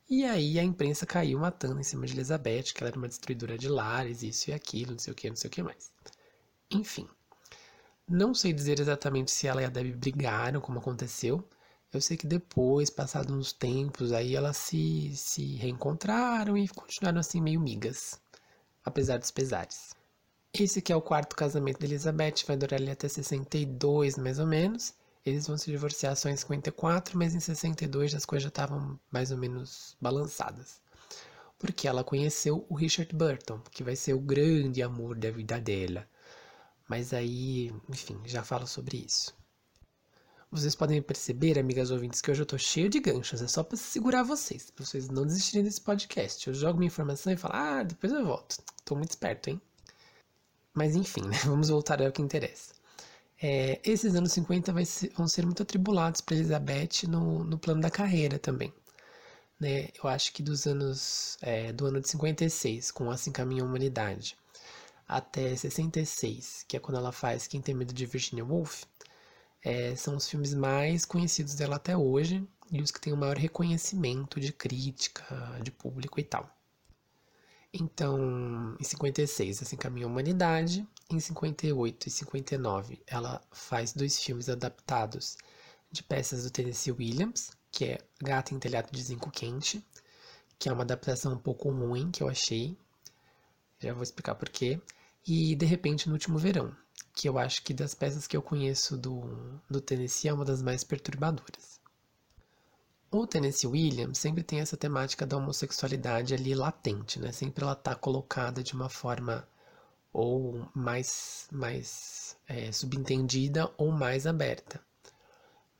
E 0.07 0.23
aí 0.25 0.59
a 0.59 0.63
imprensa 0.63 1.07
caiu 1.07 1.39
matando 1.39 1.79
em 1.79 1.83
cima 1.83 2.05
de 2.05 2.13
Elizabeth, 2.13 2.65
que 2.65 2.83
ela 2.83 2.89
era 2.89 2.97
uma 2.99 3.07
destruidora 3.07 3.57
de 3.57 3.67
lares, 3.67 4.21
isso 4.21 4.51
e 4.51 4.53
aquilo, 4.53 4.91
não 4.91 4.99
sei 4.99 5.11
o 5.11 5.15
que, 5.15 5.27
não 5.27 5.35
sei 5.35 5.47
o 5.47 5.51
que 5.51 5.63
mais. 5.63 5.91
Enfim. 6.69 7.07
Não 8.07 8.35
sei 8.35 8.53
dizer 8.53 8.79
exatamente 8.79 9.31
se 9.31 9.47
ela 9.47 9.63
e 9.63 9.65
a 9.65 9.69
Debbie 9.69 9.93
brigaram, 9.93 10.61
como 10.61 10.77
aconteceu. 10.77 11.43
Eu 11.91 11.99
sei 11.99 12.15
que 12.15 12.27
depois, 12.27 12.91
passados 12.91 13.35
uns 13.35 13.51
tempos, 13.53 14.11
aí 14.13 14.35
elas 14.35 14.55
se, 14.57 15.15
se 15.15 15.55
reencontraram 15.55 16.55
e 16.55 16.67
continuaram 16.67 17.19
assim 17.19 17.41
meio 17.41 17.59
migas, 17.59 18.21
apesar 18.85 19.17
dos 19.17 19.31
pesares. 19.31 19.97
Esse 20.53 20.81
que 20.81 20.91
é 20.91 20.95
o 20.95 21.01
quarto 21.01 21.35
casamento 21.35 21.79
de 21.79 21.85
Elizabeth, 21.85 22.43
vai 22.45 22.57
durar 22.57 22.79
ali 22.79 22.91
até 22.91 23.07
62 23.07 24.17
mais 24.17 24.39
ou 24.39 24.47
menos. 24.47 24.93
Eles 25.25 25.47
vão 25.47 25.57
se 25.57 25.69
divorciar 25.69 26.15
só 26.15 26.27
em 26.29 26.35
54, 26.35 27.17
mas 27.17 27.35
em 27.35 27.39
62 27.39 28.15
as 28.15 28.25
coisas 28.25 28.43
já 28.43 28.49
estavam 28.49 28.99
mais 29.11 29.31
ou 29.31 29.37
menos 29.37 29.95
balançadas. 30.01 30.81
Porque 31.59 31.87
ela 31.87 32.03
conheceu 32.03 32.65
o 32.69 32.75
Richard 32.75 33.13
Burton, 33.15 33.59
que 33.69 33.83
vai 33.83 33.95
ser 33.95 34.13
o 34.13 34.19
grande 34.19 34.81
amor 34.81 35.15
da 35.17 35.29
vida 35.29 35.59
dela. 35.59 36.07
Mas 36.87 37.13
aí, 37.13 37.71
enfim, 37.87 38.19
já 38.25 38.43
falo 38.43 38.65
sobre 38.65 38.97
isso. 38.97 39.37
Vocês 40.51 40.73
podem 40.73 40.99
perceber, 41.01 41.59
amigas 41.59 41.91
ouvintes, 41.91 42.21
que 42.21 42.31
hoje 42.31 42.41
eu 42.41 42.45
tô 42.45 42.57
cheio 42.57 42.89
de 42.89 42.99
ganchos. 42.99 43.41
É 43.41 43.47
só 43.47 43.63
para 43.63 43.77
segurar 43.77 44.23
vocês, 44.23 44.71
pra 44.71 44.83
vocês 44.83 45.09
não 45.09 45.27
desistirem 45.27 45.63
desse 45.63 45.81
podcast. 45.81 46.47
Eu 46.47 46.55
jogo 46.55 46.79
minha 46.79 46.87
informação 46.87 47.31
e 47.31 47.37
falo, 47.37 47.53
ah, 47.55 47.83
depois 47.83 48.11
eu 48.11 48.25
volto. 48.25 48.57
Tô 48.83 48.95
muito 48.95 49.11
esperto, 49.11 49.49
hein? 49.51 49.61
Mas 50.79 50.95
enfim, 50.95 51.23
né? 51.27 51.37
Vamos 51.43 51.67
voltar 51.67 52.01
ao 52.01 52.09
que 52.09 52.21
interessa. 52.21 52.73
É, 53.41 53.81
esses 53.83 54.15
anos 54.15 54.31
50 54.31 54.85
ser, 54.85 55.11
vão 55.13 55.27
ser 55.27 55.45
muito 55.45 55.61
atribulados 55.61 56.21
para 56.21 56.37
Elizabeth 56.37 57.05
no, 57.05 57.43
no 57.43 57.59
plano 57.59 57.81
da 57.81 57.91
carreira 57.91 58.39
também. 58.39 58.73
Né? 59.59 59.89
Eu 60.01 60.09
acho 60.09 60.31
que 60.31 60.41
dos 60.41 60.65
anos 60.65 61.37
é, 61.41 61.73
do 61.73 61.85
ano 61.85 61.99
de 61.99 62.07
56, 62.07 62.91
com 62.91 63.11
Assim 63.11 63.29
Caminha 63.31 63.61
a 63.61 63.65
Humanidade, 63.65 64.37
até 65.05 65.53
66, 65.53 66.63
que 66.65 66.77
é 66.77 66.79
quando 66.79 66.97
ela 66.97 67.11
faz 67.11 67.45
Quem 67.45 67.61
Tem 67.61 67.75
Medo 67.75 67.93
de 67.93 68.05
Virginia 68.05 68.45
Woolf, 68.45 68.83
é, 69.61 69.95
são 69.97 70.15
os 70.15 70.29
filmes 70.29 70.53
mais 70.53 71.03
conhecidos 71.03 71.55
dela 71.55 71.75
até 71.75 71.97
hoje 71.97 72.47
e 72.71 72.81
os 72.81 72.89
que 72.89 73.01
têm 73.01 73.11
o 73.11 73.17
maior 73.17 73.35
reconhecimento 73.37 74.39
de 74.39 74.53
crítica, 74.53 75.25
de 75.61 75.71
público 75.71 76.21
e 76.21 76.23
tal. 76.23 76.49
Então, 77.73 78.75
em 78.79 78.83
56, 78.83 79.61
assim 79.61 79.77
caminha 79.77 80.05
a 80.07 80.09
humanidade. 80.09 80.87
Em 81.09 81.19
58 81.19 82.07
e 82.07 82.11
59, 82.11 83.01
ela 83.05 83.41
faz 83.51 83.93
dois 83.93 84.19
filmes 84.19 84.49
adaptados 84.49 85.37
de 85.91 86.03
peças 86.03 86.43
do 86.43 86.51
Tennessee 86.51 86.91
Williams, 86.91 87.51
que 87.71 87.85
é 87.85 87.97
Gata 88.21 88.53
em 88.53 88.59
Telhado 88.59 88.91
de 88.91 89.01
Zinco 89.01 89.31
Quente, 89.31 89.83
que 90.57 90.67
é 90.67 90.73
uma 90.73 90.83
adaptação 90.83 91.33
um 91.33 91.37
pouco 91.37 91.69
ruim 91.69 92.11
que 92.11 92.23
eu 92.23 92.27
achei. 92.27 92.75
Já 93.79 93.93
vou 93.93 94.03
explicar 94.03 94.35
por 94.35 94.49
quê. 94.49 94.81
E 95.25 95.55
De 95.55 95.65
Repente 95.65 96.07
no 96.07 96.13
Último 96.13 96.39
Verão, 96.39 96.75
que 97.13 97.29
eu 97.29 97.37
acho 97.37 97.63
que 97.63 97.73
das 97.73 97.93
peças 97.93 98.25
que 98.27 98.35
eu 98.35 98.41
conheço 98.41 98.97
do, 98.97 99.61
do 99.69 99.79
Tennessee 99.79 100.29
é 100.29 100.33
uma 100.33 100.45
das 100.45 100.61
mais 100.61 100.83
perturbadoras. 100.83 101.78
O 103.11 103.25
Tennessee 103.25 103.67
Williams 103.67 104.19
sempre 104.19 104.43
tem 104.43 104.59
essa 104.59 104.77
temática 104.77 105.25
da 105.25 105.35
homossexualidade 105.35 106.35
ali 106.35 106.53
latente, 106.53 107.19
né? 107.19 107.31
Sempre 107.31 107.63
ela 107.63 107.75
tá 107.75 107.95
colocada 107.95 108.61
de 108.61 108.73
uma 108.73 108.87
forma 108.87 109.47
ou 110.13 110.69
mais, 110.75 111.47
mais 111.51 112.37
é, 112.47 112.71
subentendida 112.71 113.71
ou 113.77 113.91
mais 113.91 114.27
aberta. 114.27 114.79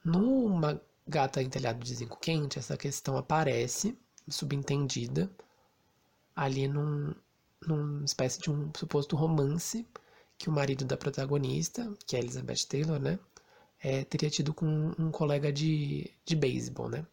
Numa 0.03 0.81
gata 1.07 1.41
em 1.41 1.49
telhado 1.49 1.83
de 1.83 1.93
zinco 1.93 2.19
quente, 2.19 2.57
essa 2.57 2.75
questão 2.75 3.15
aparece 3.15 3.95
subentendida 4.27 5.29
ali 6.35 6.67
num, 6.67 7.13
numa 7.61 8.05
espécie 8.05 8.39
de 8.39 8.49
um 8.49 8.71
suposto 8.75 9.15
romance 9.15 9.87
que 10.35 10.49
o 10.49 10.51
marido 10.51 10.83
da 10.83 10.97
protagonista, 10.97 11.93
que 12.07 12.15
é 12.15 12.19
Elizabeth 12.19 12.65
Taylor, 12.67 12.99
né, 12.99 13.19
é, 13.79 14.03
teria 14.03 14.29
tido 14.31 14.53
com 14.53 14.93
um 14.97 15.11
colega 15.11 15.51
de, 15.53 16.11
de 16.25 16.35
beisebol, 16.35 16.89
né? 16.89 17.05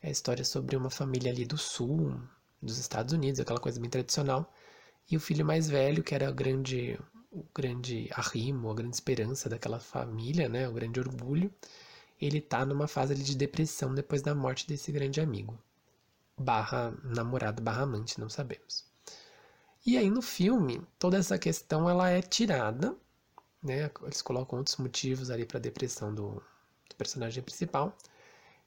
É 0.00 0.08
a 0.08 0.10
história 0.10 0.44
sobre 0.44 0.76
uma 0.76 0.90
família 0.90 1.30
ali 1.32 1.44
do 1.44 1.58
sul, 1.58 2.20
dos 2.62 2.78
Estados 2.78 3.12
Unidos, 3.12 3.40
aquela 3.40 3.60
coisa 3.60 3.80
bem 3.80 3.90
tradicional. 3.90 4.52
E 5.10 5.16
o 5.16 5.20
filho 5.20 5.44
mais 5.44 5.68
velho, 5.68 6.02
que 6.02 6.14
era 6.14 6.30
o 6.30 6.34
grande, 6.34 6.98
o 7.32 7.44
grande 7.54 8.08
arrimo, 8.12 8.70
a 8.70 8.74
grande 8.74 8.94
esperança 8.94 9.48
daquela 9.48 9.80
família, 9.80 10.48
né? 10.48 10.68
O 10.68 10.72
grande 10.72 11.00
orgulho. 11.00 11.52
Ele 12.20 12.40
tá 12.40 12.64
numa 12.64 12.86
fase 12.88 13.12
ali 13.12 13.22
de 13.22 13.36
depressão 13.36 13.94
depois 13.94 14.22
da 14.22 14.34
morte 14.34 14.66
desse 14.66 14.90
grande 14.92 15.20
amigo. 15.20 15.58
Barra 16.36 16.92
namorado, 17.02 17.62
barra 17.62 17.82
amante, 17.82 18.20
não 18.20 18.28
sabemos. 18.28 18.84
E 19.86 19.96
aí 19.96 20.10
no 20.10 20.22
filme, 20.22 20.82
toda 20.98 21.16
essa 21.16 21.38
questão 21.38 21.88
ela 21.88 22.10
é 22.10 22.20
tirada, 22.22 22.96
né? 23.62 23.90
Eles 24.02 24.22
colocam 24.22 24.58
outros 24.58 24.76
motivos 24.76 25.30
ali 25.30 25.44
para 25.46 25.58
depressão 25.58 26.14
do, 26.14 26.42
do 26.88 26.96
personagem 26.96 27.42
principal. 27.42 27.96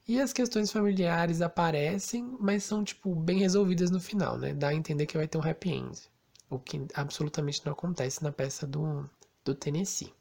E 0.06 0.20
as 0.20 0.32
questões 0.32 0.72
familiares 0.72 1.40
aparecem, 1.40 2.36
mas 2.40 2.64
são, 2.64 2.82
tipo, 2.82 3.14
bem 3.14 3.38
resolvidas 3.38 3.90
no 3.90 4.00
final, 4.00 4.36
né? 4.36 4.52
Dá 4.52 4.68
a 4.68 4.74
entender 4.74 5.06
que 5.06 5.16
vai 5.16 5.28
ter 5.28 5.38
um 5.38 5.48
happy 5.48 5.70
end. 5.70 6.10
O 6.50 6.58
que 6.58 6.84
absolutamente 6.94 7.64
não 7.64 7.72
acontece 7.72 8.22
na 8.22 8.32
peça 8.32 8.66
do, 8.66 9.08
do 9.44 9.54
Tennessee. 9.54 10.12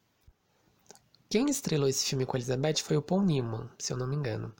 Quem 1.27 1.49
estrelou 1.49 1.89
esse 1.89 2.05
filme 2.05 2.25
com 2.25 2.37
a 2.37 2.39
Elizabeth 2.39 2.83
foi 2.83 2.95
o 2.95 3.01
Paul 3.01 3.23
Newman, 3.23 3.69
se 3.79 3.91
eu 3.91 3.97
não 3.97 4.05
me 4.05 4.15
engano. 4.15 4.53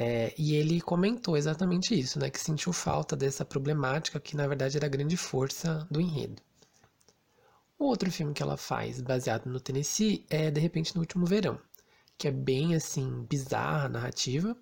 É, 0.00 0.32
e 0.38 0.54
ele 0.54 0.80
comentou 0.80 1.36
exatamente 1.36 1.98
isso, 1.98 2.18
né? 2.18 2.30
Que 2.30 2.40
sentiu 2.40 2.72
falta 2.72 3.14
dessa 3.14 3.44
problemática 3.44 4.18
que, 4.18 4.36
na 4.36 4.46
verdade, 4.46 4.78
era 4.78 4.86
a 4.86 4.90
grande 4.90 5.16
força 5.16 5.86
do 5.90 6.00
enredo. 6.00 6.40
O 7.78 7.84
outro 7.84 8.10
filme 8.10 8.32
que 8.32 8.42
ela 8.42 8.56
faz, 8.56 9.00
baseado 9.00 9.46
no 9.46 9.60
Tennessee, 9.60 10.24
é 10.30 10.50
De 10.50 10.60
Repente 10.60 10.94
no 10.94 11.02
Último 11.02 11.26
Verão 11.26 11.60
que 12.18 12.28
é 12.28 12.32
bem 12.32 12.74
assim 12.74 13.24
bizarra 13.30 13.86
a 13.86 13.88
narrativa, 13.88 14.56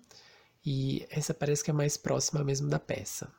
e 0.65 1.05
essa 1.09 1.33
parece 1.33 1.63
que 1.63 1.71
é 1.71 1.73
mais 1.73 1.97
próxima 1.97 2.43
mesmo 2.43 2.69
da 2.69 2.79
peça. 2.79 3.31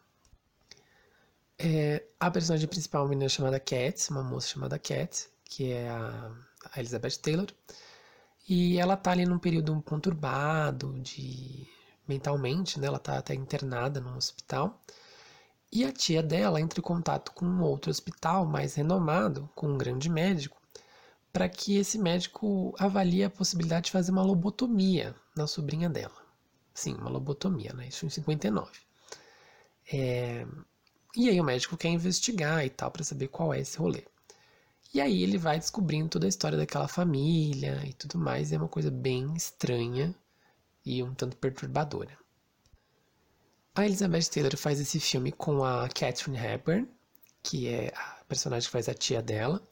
É, 1.58 2.04
a 2.20 2.30
personagem 2.30 2.68
principal 2.68 3.02
é 3.02 3.04
uma 3.04 3.10
menina 3.10 3.28
chamada 3.28 3.58
Cat, 3.60 4.10
uma 4.10 4.22
moça 4.22 4.48
chamada 4.48 4.78
Cat, 4.78 5.28
que 5.44 5.72
é 5.72 5.88
a, 5.88 6.32
a 6.72 6.80
Elizabeth 6.80 7.18
Taylor, 7.22 7.48
e 8.48 8.78
ela 8.78 8.96
tá 8.96 9.12
ali 9.12 9.26
num 9.26 9.38
período 9.38 9.80
conturbado 9.82 10.98
de 11.00 11.68
mentalmente, 12.06 12.80
né? 12.80 12.86
Ela 12.86 12.98
tá 12.98 13.18
até 13.18 13.34
internada 13.34 14.00
num 14.00 14.16
hospital. 14.16 14.82
E 15.70 15.84
a 15.84 15.92
tia 15.92 16.22
dela 16.22 16.60
entra 16.60 16.80
em 16.80 16.82
contato 16.82 17.32
com 17.32 17.44
um 17.44 17.62
outro 17.62 17.90
hospital 17.90 18.46
mais 18.46 18.74
renomado, 18.74 19.50
com 19.54 19.68
um 19.68 19.78
grande 19.78 20.08
médico, 20.08 20.57
para 21.38 21.48
que 21.48 21.76
esse 21.76 21.96
médico 21.96 22.74
avalie 22.80 23.22
a 23.22 23.30
possibilidade 23.30 23.86
de 23.86 23.92
fazer 23.92 24.10
uma 24.10 24.24
lobotomia 24.24 25.14
na 25.36 25.46
sobrinha 25.46 25.88
dela. 25.88 26.20
Sim, 26.74 26.94
uma 26.94 27.08
lobotomia, 27.08 27.72
né? 27.74 27.86
Isso 27.86 28.04
em 28.04 28.10
59. 28.10 28.72
É... 29.92 30.44
E 31.14 31.28
aí 31.28 31.40
o 31.40 31.44
médico 31.44 31.76
quer 31.76 31.90
investigar 31.90 32.66
e 32.66 32.70
tal 32.70 32.90
para 32.90 33.04
saber 33.04 33.28
qual 33.28 33.54
é 33.54 33.60
esse 33.60 33.78
rolê. 33.78 34.02
E 34.92 35.00
aí 35.00 35.22
ele 35.22 35.38
vai 35.38 35.60
descobrindo 35.60 36.08
toda 36.08 36.26
a 36.26 36.28
história 36.28 36.58
daquela 36.58 36.88
família 36.88 37.84
e 37.86 37.92
tudo 37.92 38.18
mais. 38.18 38.50
E 38.50 38.56
é 38.56 38.58
uma 38.58 38.66
coisa 38.66 38.90
bem 38.90 39.32
estranha 39.36 40.12
e 40.84 41.04
um 41.04 41.14
tanto 41.14 41.36
perturbadora. 41.36 42.18
A 43.76 43.86
Elizabeth 43.86 44.24
Taylor 44.28 44.56
faz 44.56 44.80
esse 44.80 44.98
filme 44.98 45.30
com 45.30 45.62
a 45.62 45.88
Catherine 45.88 46.36
Hepburn, 46.36 46.88
que 47.44 47.68
é 47.68 47.92
a 47.94 48.24
personagem 48.24 48.66
que 48.66 48.72
faz 48.72 48.88
a 48.88 48.94
tia 48.94 49.22
dela. 49.22 49.62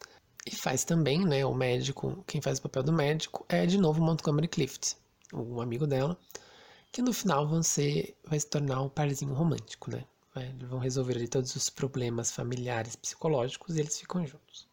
E 0.46 0.54
faz 0.54 0.84
também, 0.84 1.26
né, 1.26 1.44
o 1.44 1.52
médico, 1.52 2.22
quem 2.24 2.40
faz 2.40 2.58
o 2.58 2.62
papel 2.62 2.84
do 2.84 2.92
médico 2.92 3.44
é 3.48 3.66
de 3.66 3.76
novo 3.76 4.00
Montgomery 4.00 4.46
Clift, 4.46 4.96
um 5.34 5.60
amigo 5.60 5.88
dela, 5.88 6.16
que 6.92 7.02
no 7.02 7.12
final 7.12 7.48
vão 7.48 7.64
ser, 7.64 8.16
vai 8.24 8.38
se 8.38 8.46
tornar 8.46 8.80
um 8.80 8.88
parzinho 8.88 9.34
romântico, 9.34 9.90
né? 9.90 10.04
Vão 10.68 10.78
resolver 10.78 11.16
ali 11.16 11.26
todos 11.26 11.56
os 11.56 11.68
problemas 11.68 12.30
familiares, 12.30 12.94
psicológicos 12.94 13.76
e 13.76 13.80
eles 13.80 13.98
ficam 13.98 14.24
juntos. 14.24 14.68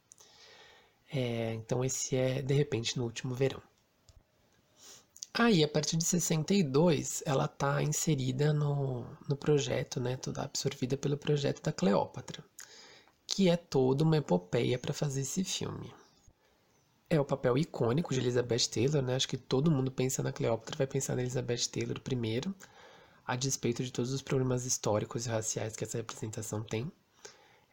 É, 1.12 1.54
então 1.54 1.84
esse 1.84 2.16
é 2.16 2.42
De 2.42 2.54
Repente 2.54 2.98
no 2.98 3.06
Último 3.06 3.34
Verão. 3.34 3.62
Aí, 5.34 5.64
a 5.64 5.68
partir 5.68 5.98
de 5.98 6.04
62, 6.04 7.24
ela 7.26 7.46
está 7.46 7.82
inserida 7.82 8.54
no, 8.54 9.06
no 9.28 9.36
projeto, 9.36 10.00
né, 10.00 10.18
toda 10.18 10.44
absorvida 10.44 10.96
pelo 10.98 11.18
projeto 11.18 11.64
da 11.64 11.72
Cleópatra 11.72 12.44
que 13.34 13.50
é 13.50 13.58
toda 13.58 14.04
uma 14.04 14.18
epopeia 14.18 14.78
para 14.78 14.94
fazer 14.94 15.22
esse 15.22 15.44
filme. 15.44 15.92
É 17.10 17.20
o 17.20 17.26
papel 17.26 17.58
icônico 17.58 18.14
de 18.14 18.20
Elizabeth 18.20 18.68
Taylor, 18.72 19.02
né? 19.02 19.16
Acho 19.16 19.28
que 19.28 19.38
todo 19.38 19.72
mundo 19.72 19.90
pensa 19.92 20.22
na 20.22 20.32
Cleópatra 20.32 20.78
vai 20.78 20.86
pensar 20.86 21.16
na 21.16 21.24
Elizabeth 21.24 21.68
Taylor 21.72 22.00
primeiro, 22.00 22.54
a 23.26 23.36
despeito 23.36 23.84
de 23.84 23.92
todos 23.92 24.14
os 24.14 24.22
problemas 24.22 24.68
históricos 24.68 25.26
e 25.26 25.30
raciais 25.30 25.76
que 25.76 25.84
essa 25.84 25.98
representação 25.98 26.62
tem. 26.62 26.92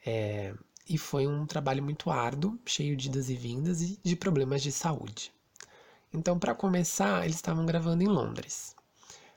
É... 0.07 0.55
E 0.89 0.97
foi 0.97 1.27
um 1.27 1.45
trabalho 1.45 1.83
muito 1.83 2.11
árduo, 2.11 2.59
cheio 2.65 2.97
de 2.97 3.09
idas 3.09 3.29
e 3.29 3.37
vindas 3.37 3.83
e 3.83 4.01
de 4.03 4.17
problemas 4.17 4.63
de 4.63 4.73
saúde. 4.73 5.31
Então, 6.11 6.39
para 6.39 6.55
começar, 6.55 7.23
eles 7.23 7.37
estavam 7.37 7.67
gravando 7.67 8.03
em 8.03 8.09
Londres. 8.09 8.75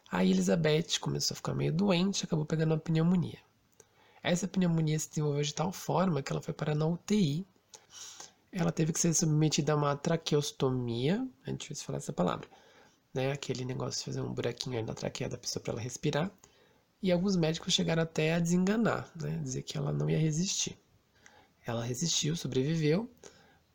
Aí 0.10 0.32
Elizabeth 0.32 1.00
começou 1.02 1.36
a 1.36 1.38
ficar 1.38 1.54
meio 1.54 1.74
doente, 1.74 2.24
acabou 2.24 2.46
pegando 2.46 2.72
uma 2.72 2.80
pneumonia. 2.80 3.40
Essa 4.24 4.48
pneumonia 4.48 4.98
se 4.98 5.10
desenvolveu 5.10 5.44
de 5.44 5.54
tal 5.54 5.72
forma 5.72 6.24
que 6.24 6.32
ela 6.32 6.42
foi 6.42 6.54
parar 6.54 6.74
na 6.74 6.88
UTI. 6.88 7.46
Ela 8.52 8.72
teve 8.72 8.94
que 8.94 9.00
ser 9.00 9.14
submetida 9.14 9.74
a 9.74 9.76
uma 9.76 9.98
traqueostomia, 9.98 11.28
é 11.46 11.52
difícil 11.52 11.86
falar 11.86 11.98
essa 11.98 12.14
palavra, 12.14 12.48
né? 13.14 13.32
Aquele 13.34 13.66
negócio 13.66 14.00
de 14.00 14.06
fazer 14.06 14.22
um 14.22 14.34
buraquinho 14.34 14.78
aí 14.78 14.84
na 14.84 14.94
traqueia 14.94 15.30
da 15.30 15.38
pessoa 15.38 15.62
para 15.62 15.74
ela 15.74 15.82
respirar. 15.82 16.32
E 17.02 17.12
alguns 17.12 17.36
médicos 17.36 17.74
chegaram 17.74 18.04
até 18.04 18.34
a 18.34 18.40
desenganar, 18.40 19.12
né? 19.16 19.40
Dizer 19.44 19.64
que 19.64 19.78
ela 19.78 19.92
não 19.92 20.10
ia 20.10 20.18
resistir. 20.18 20.78
Ela 21.66 21.84
resistiu, 21.84 22.36
sobreviveu, 22.36 23.12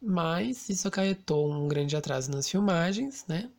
mas 0.01 0.69
isso 0.69 0.89
acarretou 0.89 1.53
um 1.53 1.69
grande 1.69 1.97
atraso 1.97 2.31
nas 2.31 2.49
filmagens, 2.49 3.27
né? 3.27 3.51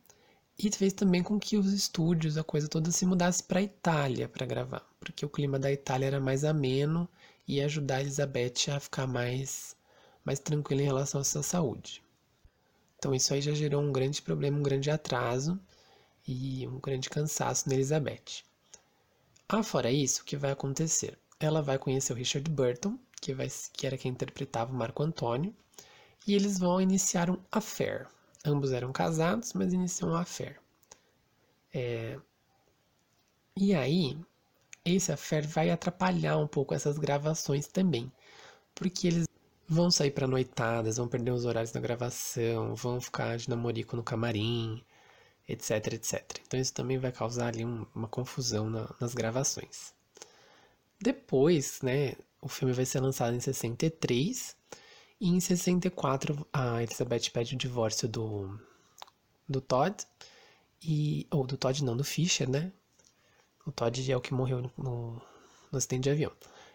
E 0.62 0.70
fez 0.70 0.92
também 0.92 1.22
com 1.22 1.40
que 1.40 1.56
os 1.56 1.72
estúdios, 1.72 2.36
a 2.36 2.44
coisa 2.44 2.68
toda 2.68 2.90
se 2.90 3.06
mudasse 3.06 3.42
para 3.42 3.62
Itália 3.62 4.28
para 4.28 4.44
gravar, 4.44 4.86
porque 5.00 5.24
o 5.24 5.28
clima 5.30 5.58
da 5.58 5.72
Itália 5.72 6.08
era 6.08 6.20
mais 6.20 6.44
ameno 6.44 7.08
e 7.48 7.54
ia 7.54 7.64
ajudar 7.64 7.96
a 7.96 8.00
Elizabeth 8.02 8.70
a 8.70 8.78
ficar 8.78 9.06
mais, 9.06 9.74
mais 10.22 10.38
tranquila 10.38 10.82
em 10.82 10.84
relação 10.84 11.18
à 11.18 11.24
sua 11.24 11.42
saúde. 11.42 12.02
Então 12.98 13.14
isso 13.14 13.32
aí 13.32 13.40
já 13.40 13.52
gerou 13.52 13.80
um 13.80 13.90
grande 13.90 14.20
problema, 14.20 14.58
um 14.58 14.62
grande 14.62 14.90
atraso 14.90 15.58
e 16.28 16.68
um 16.68 16.78
grande 16.78 17.08
cansaço 17.08 17.66
na 17.66 17.74
Elizabeth. 17.74 18.44
Ah, 19.48 19.62
fora 19.62 19.90
isso, 19.90 20.20
o 20.20 20.24
que 20.26 20.36
vai 20.36 20.50
acontecer? 20.50 21.18
Ela 21.40 21.62
vai 21.62 21.78
conhecer 21.78 22.12
o 22.12 22.16
Richard 22.16 22.50
Burton, 22.50 22.98
que, 23.18 23.32
vai, 23.32 23.48
que 23.72 23.86
era 23.86 23.96
quem 23.96 24.12
interpretava 24.12 24.70
o 24.70 24.76
Marco 24.76 25.02
Antônio, 25.02 25.56
e 26.26 26.34
eles 26.34 26.58
vão 26.58 26.82
iniciar 26.82 27.30
um 27.30 27.38
affair, 27.50 28.06
Ambos 28.44 28.72
eram 28.72 28.92
casados, 28.92 29.52
mas 29.52 29.72
iniciam 29.72 30.10
um 30.10 30.16
affair. 30.16 30.60
É... 31.74 32.18
E 33.56 33.74
aí, 33.74 34.18
esse 34.84 35.12
affair 35.12 35.46
vai 35.46 35.70
atrapalhar 35.70 36.36
um 36.38 36.46
pouco 36.46 36.74
essas 36.74 36.98
gravações 36.98 37.66
também, 37.68 38.10
porque 38.74 39.06
eles 39.06 39.26
vão 39.68 39.90
sair 39.90 40.10
para 40.10 40.26
noitadas, 40.26 40.96
vão 40.96 41.08
perder 41.08 41.32
os 41.32 41.44
horários 41.44 41.72
da 41.72 41.80
gravação, 41.80 42.74
vão 42.74 43.00
ficar 43.00 43.36
de 43.38 43.48
namorico 43.48 43.96
no 43.96 44.02
camarim, 44.02 44.82
etc, 45.48 45.94
etc. 45.94 46.40
Então 46.46 46.60
isso 46.60 46.74
também 46.74 46.98
vai 46.98 47.12
causar 47.12 47.48
ali 47.48 47.64
um, 47.64 47.86
uma 47.94 48.08
confusão 48.08 48.70
na, 48.70 48.92
nas 49.00 49.14
gravações. 49.14 49.94
Depois, 51.00 51.80
né, 51.82 52.14
o 52.40 52.48
filme 52.48 52.72
vai 52.74 52.84
ser 52.86 53.00
lançado 53.00 53.34
em 53.34 53.40
63 53.40 54.56
e 55.20 55.28
em 55.28 55.38
64 55.38 56.46
a 56.52 56.82
Elizabeth 56.82 57.30
pede 57.32 57.54
o 57.54 57.58
divórcio 57.58 58.08
do, 58.08 58.58
do 59.48 59.60
Todd 59.60 59.94
e 60.82 61.26
ou 61.30 61.46
do 61.46 61.56
Todd 61.56 61.84
não, 61.84 61.96
do 61.96 62.04
Fisher, 62.04 62.48
né? 62.48 62.72
O 63.66 63.70
Todd 63.70 64.10
é 64.10 64.16
o 64.16 64.20
que 64.20 64.32
morreu 64.32 64.62
no, 64.62 64.72
no, 64.78 65.22
no 65.70 65.78
acidente 65.78 66.04
de 66.04 66.10
avião. 66.10 66.32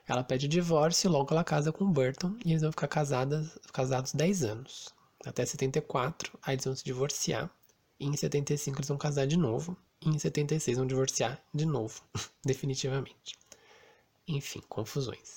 Ela 0.08 0.24
pede 0.24 0.46
o 0.46 0.50
divórcio 0.50 1.08
e 1.08 1.12
logo 1.12 1.34
ela 1.34 1.44
casa 1.44 1.72
com 1.72 1.86
o 1.86 1.90
Burton 1.90 2.38
e 2.46 2.52
eles 2.52 2.62
vão 2.62 2.72
ficar 2.72 2.88
casadas, 2.88 3.58
casados 3.74 4.14
10 4.14 4.44
anos. 4.44 4.94
Até 5.26 5.44
74, 5.44 6.38
aí 6.44 6.54
eles 6.54 6.66
vão 6.66 6.76
se 6.76 6.84
divorciar. 6.84 7.50
E 8.00 8.06
em 8.06 8.16
75 8.16 8.78
eles 8.78 8.88
vão 8.88 8.98
casar 8.98 9.26
de 9.26 9.38
novo. 9.38 9.76
E 10.02 10.10
em 10.10 10.20
76 10.20 10.78
vão 10.78 10.86
divorciar 10.86 11.42
de 11.52 11.66
novo, 11.66 12.04
definitivamente. 12.46 13.36
Enfim, 14.28 14.62
confusões. 14.70 15.36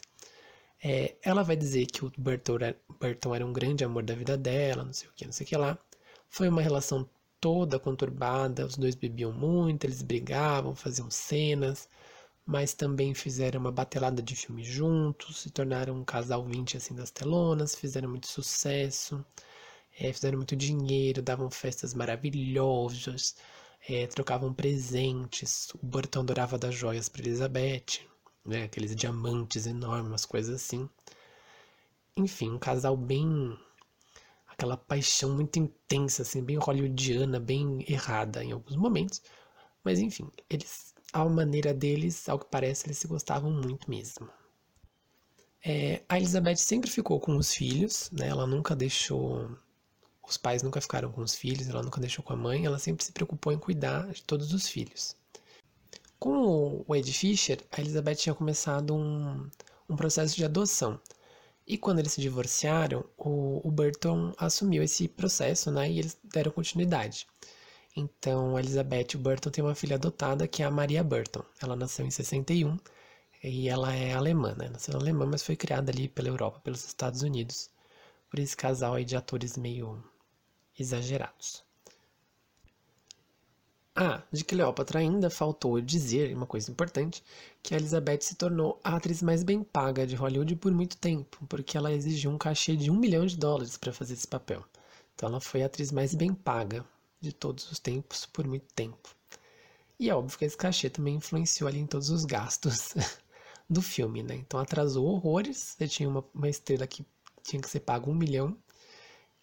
É, 0.83 1.17
ela 1.23 1.43
vai 1.43 1.57
dizer 1.57 1.87
que 1.87 2.05
o 2.05 2.13
Burton 2.17 2.57
era, 2.57 2.81
Burton 3.01 3.35
era 3.35 3.47
um 3.47 3.53
grande 3.53 3.85
amor 3.85 4.03
da 4.05 4.15
vida 4.15 4.37
dela, 4.37 4.85
não 4.85 4.93
sei 4.93 5.09
o 5.09 5.13
que, 5.15 5.25
não 5.25 5.33
sei 5.33 5.45
o 5.45 5.49
que 5.49 5.57
lá. 5.57 5.79
Foi 6.29 6.49
uma 6.49 6.63
relação 6.63 7.09
toda 7.41 7.79
conturbada, 7.79 8.67
os 8.67 8.77
dois 8.77 8.95
bebiam 8.95 9.33
muito, 9.33 9.85
eles 9.85 10.03
brigavam, 10.03 10.75
faziam 10.75 11.11
cenas, 11.11 11.89
mas 12.47 12.75
também 12.75 13.15
fizeram 13.15 13.61
uma 13.61 13.73
batelada 13.73 14.23
de 14.23 14.35
filmes 14.37 14.67
juntos, 14.67 15.43
se 15.43 15.51
tornaram 15.51 15.95
um 15.97 16.05
casal 16.05 16.45
20 16.45 16.77
assim 16.77 16.95
das 16.95 17.11
telonas, 17.11 17.75
fizeram 17.75 18.09
muito 18.11 18.27
sucesso, 18.29 19.25
é, 19.99 20.13
fizeram 20.13 20.39
muito 20.39 20.57
dinheiro, 20.57 21.23
davam 21.23 21.51
festas 21.51 21.95
maravilhosas, 21.95 23.37
é, 23.89 24.07
trocavam 24.07 24.53
presentes. 24.55 25.71
O 25.75 25.79
Burton 25.87 26.21
adorava 26.21 26.59
dar 26.59 26.71
joias 26.71 27.09
para 27.09 27.23
Elizabeth, 27.23 28.01
né, 28.49 28.65
aqueles 28.65 28.95
diamantes 28.97 29.67
enormes, 29.67 30.09
umas 30.09 30.25
coisas 30.25 30.55
assim. 30.55 30.89
Enfim, 32.17 32.51
um 32.51 32.59
casal 32.59 32.97
bem. 32.97 33.57
aquela 34.49 34.77
paixão 34.77 35.35
muito 35.35 35.59
intensa, 35.59 36.23
assim, 36.23 36.43
bem 36.43 36.57
hollywoodiana, 36.57 37.39
bem 37.41 37.85
errada 37.89 38.43
em 38.45 38.53
alguns 38.53 38.77
momentos. 38.77 39.23
Mas 39.85 40.01
enfim, 40.01 40.31
eles, 40.51 40.95
a 41.13 41.25
maneira 41.27 41.73
deles, 41.75 42.29
ao 42.29 42.39
que 42.39 42.47
parece, 42.51 42.87
eles 42.87 42.99
se 42.99 43.07
gostavam 43.07 43.51
muito 43.51 43.89
mesmo. 43.91 44.29
É, 45.65 46.03
a 46.09 46.17
Elizabeth 46.19 46.57
sempre 46.57 46.91
ficou 46.91 47.21
com 47.21 47.37
os 47.37 47.53
filhos, 47.55 48.11
né? 48.13 48.29
Ela 48.29 48.47
nunca 48.47 48.75
deixou 48.77 49.49
os 50.29 50.37
pais 50.37 50.63
nunca 50.63 50.81
ficaram 50.81 51.11
com 51.11 51.23
os 51.23 51.35
filhos, 51.35 51.69
ela 51.69 51.83
nunca 51.83 52.01
deixou 52.01 52.23
com 52.23 52.33
a 52.35 52.37
mãe, 52.37 52.67
ela 52.67 52.79
sempre 52.79 53.05
se 53.05 53.13
preocupou 53.13 53.53
em 53.53 53.59
cuidar 53.59 54.09
de 54.13 54.23
todos 54.23 54.53
os 54.53 54.69
filhos. 54.69 55.17
Com 56.19 56.85
o 56.87 56.97
Ed 56.97 57.13
Fisher, 57.13 57.65
a 57.71 57.81
Elizabeth 57.81 58.17
tinha 58.17 58.35
começado 58.35 58.95
um, 58.95 59.49
um 59.89 59.97
processo 59.97 60.35
de 60.37 60.45
adoção. 60.45 61.01
E 61.67 61.79
quando 61.79 62.01
eles 62.01 62.13
se 62.13 62.21
divorciaram, 62.21 63.05
o, 63.17 63.61
o 63.67 63.71
Burton 63.71 64.33
assumiu 64.37 64.83
esse 64.83 65.07
processo, 65.07 65.71
né? 65.71 65.91
E 65.91 65.99
eles 65.99 66.19
deram 66.25 66.51
continuidade. 66.51 67.27
Então, 67.95 68.57
a 68.57 68.61
Elizabeth 68.61 69.17
Burton 69.17 69.51
têm 69.51 69.63
uma 69.63 69.75
filha 69.75 69.97
adotada 69.97 70.49
que 70.49 70.63
é 70.63 70.67
a 70.67 70.71
Maria 70.71 71.05
Burton. 71.05 71.45
Ela 71.63 71.77
nasceu 71.77 72.07
em 72.07 72.11
61 72.11 72.79
e 73.43 73.69
ela 73.69 73.95
é 73.95 74.15
alemã, 74.15 74.55
né? 74.57 74.69
Nasceu 74.69 74.97
alemã, 74.97 75.27
mas 75.27 75.43
foi 75.43 75.57
criada 75.57 75.93
ali 75.93 76.09
pela 76.09 76.29
Europa, 76.29 76.61
pelos 76.61 76.85
Estados 76.85 77.23
Unidos, 77.23 77.71
por 78.31 78.39
esse 78.39 78.57
casal 78.57 78.95
aí 78.95 79.05
de 79.05 79.17
atores 79.17 79.57
meio 79.57 80.03
exagerados. 80.79 81.68
Ah, 84.01 84.23
de 84.31 84.45
Cleópatra 84.45 85.01
ainda 85.01 85.29
faltou 85.29 85.81
dizer 85.81 86.33
uma 86.33 86.47
coisa 86.47 86.71
importante, 86.71 87.21
que 87.61 87.75
a 87.75 87.77
Elizabeth 87.77 88.21
se 88.21 88.37
tornou 88.37 88.79
a 88.85 88.95
atriz 88.95 89.21
mais 89.21 89.43
bem 89.43 89.65
paga 89.65 90.07
de 90.07 90.15
Hollywood 90.15 90.55
por 90.55 90.71
muito 90.71 90.97
tempo, 90.97 91.45
porque 91.49 91.77
ela 91.77 91.93
exigiu 91.93 92.31
um 92.31 92.39
cachê 92.39 92.77
de 92.77 92.93
um 92.93 92.97
milhão 92.97 93.27
de 93.27 93.37
dólares 93.37 93.77
para 93.77 93.93
fazer 93.93 94.15
esse 94.15 94.29
papel. 94.29 94.65
Então 95.17 95.29
ela 95.29 95.41
foi 95.41 95.65
a 95.65 95.67
atriz 95.67 95.91
mais 95.91 96.15
bem 96.15 96.33
paga 96.33 96.85
de 97.21 97.33
todos 97.33 97.73
os 97.73 97.81
tempos 97.81 98.25
por 98.25 98.47
muito 98.47 98.73
tempo. 98.73 99.17
E 99.99 100.09
é 100.09 100.15
óbvio 100.15 100.39
que 100.39 100.45
esse 100.45 100.57
cachê 100.57 100.89
também 100.89 101.17
influenciou 101.17 101.67
ali 101.67 101.81
em 101.81 101.87
todos 101.87 102.09
os 102.09 102.25
gastos 102.25 102.95
do 103.69 103.83
filme, 103.83 104.23
né? 104.23 104.37
Então 104.37 104.61
atrasou 104.61 105.07
horrores. 105.07 105.75
Você 105.77 105.89
tinha 105.89 106.09
uma, 106.09 106.25
uma 106.33 106.49
estrela 106.49 106.87
que 106.87 107.05
tinha 107.43 107.61
que 107.61 107.69
ser 107.69 107.81
pago 107.81 108.13
um 108.13 108.15
milhão 108.15 108.57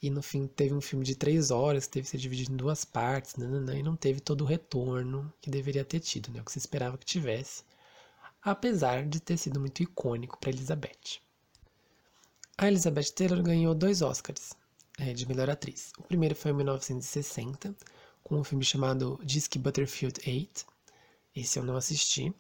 e 0.06 0.10
no 0.12 0.22
fim 0.22 0.46
teve 0.46 0.74
um 0.74 0.82
filme 0.82 1.04
de 1.04 1.16
três 1.16 1.50
horas, 1.50 1.88
teve 1.88 2.04
que 2.04 2.12
ser 2.12 2.18
dividido 2.20 2.54
em 2.54 2.56
duas 2.56 2.86
partes, 2.86 3.36
né, 3.38 3.48
e 3.80 3.82
não 3.82 3.96
teve 3.96 4.20
todo 4.20 4.42
o 4.42 4.46
retorno 4.46 5.34
que 5.42 5.50
deveria 5.50 5.84
ter 5.84 6.00
tido, 6.00 6.32
né, 6.32 6.42
o 6.42 6.46
que 6.46 6.52
se 6.52 6.60
esperava 6.60 6.98
que 6.98 7.06
tivesse, 7.06 7.64
apesar 8.42 9.06
de 9.08 9.20
ter 9.20 9.38
sido 9.38 9.60
muito 9.60 9.82
icônico 9.82 10.38
para 10.38 10.52
Elizabeth. 10.52 11.20
A 12.56 12.68
Elizabeth 12.68 13.12
Taylor 13.16 13.42
ganhou 13.42 13.74
dois 13.74 14.04
Oscars 14.04 14.54
é, 15.00 15.12
de 15.12 15.28
melhor 15.28 15.50
atriz. 15.50 15.92
O 15.98 16.04
primeiro 16.04 16.36
foi 16.36 16.52
em 16.52 16.56
1960, 16.56 17.76
com 18.24 18.40
um 18.40 18.44
filme 18.44 18.64
chamado 18.64 19.20
Disque 19.24 19.58
Butterfield 19.58 20.22
8. 20.26 20.66
Esse 21.36 21.60
eu 21.60 21.64
não 21.64 21.76
assisti, 21.76 22.34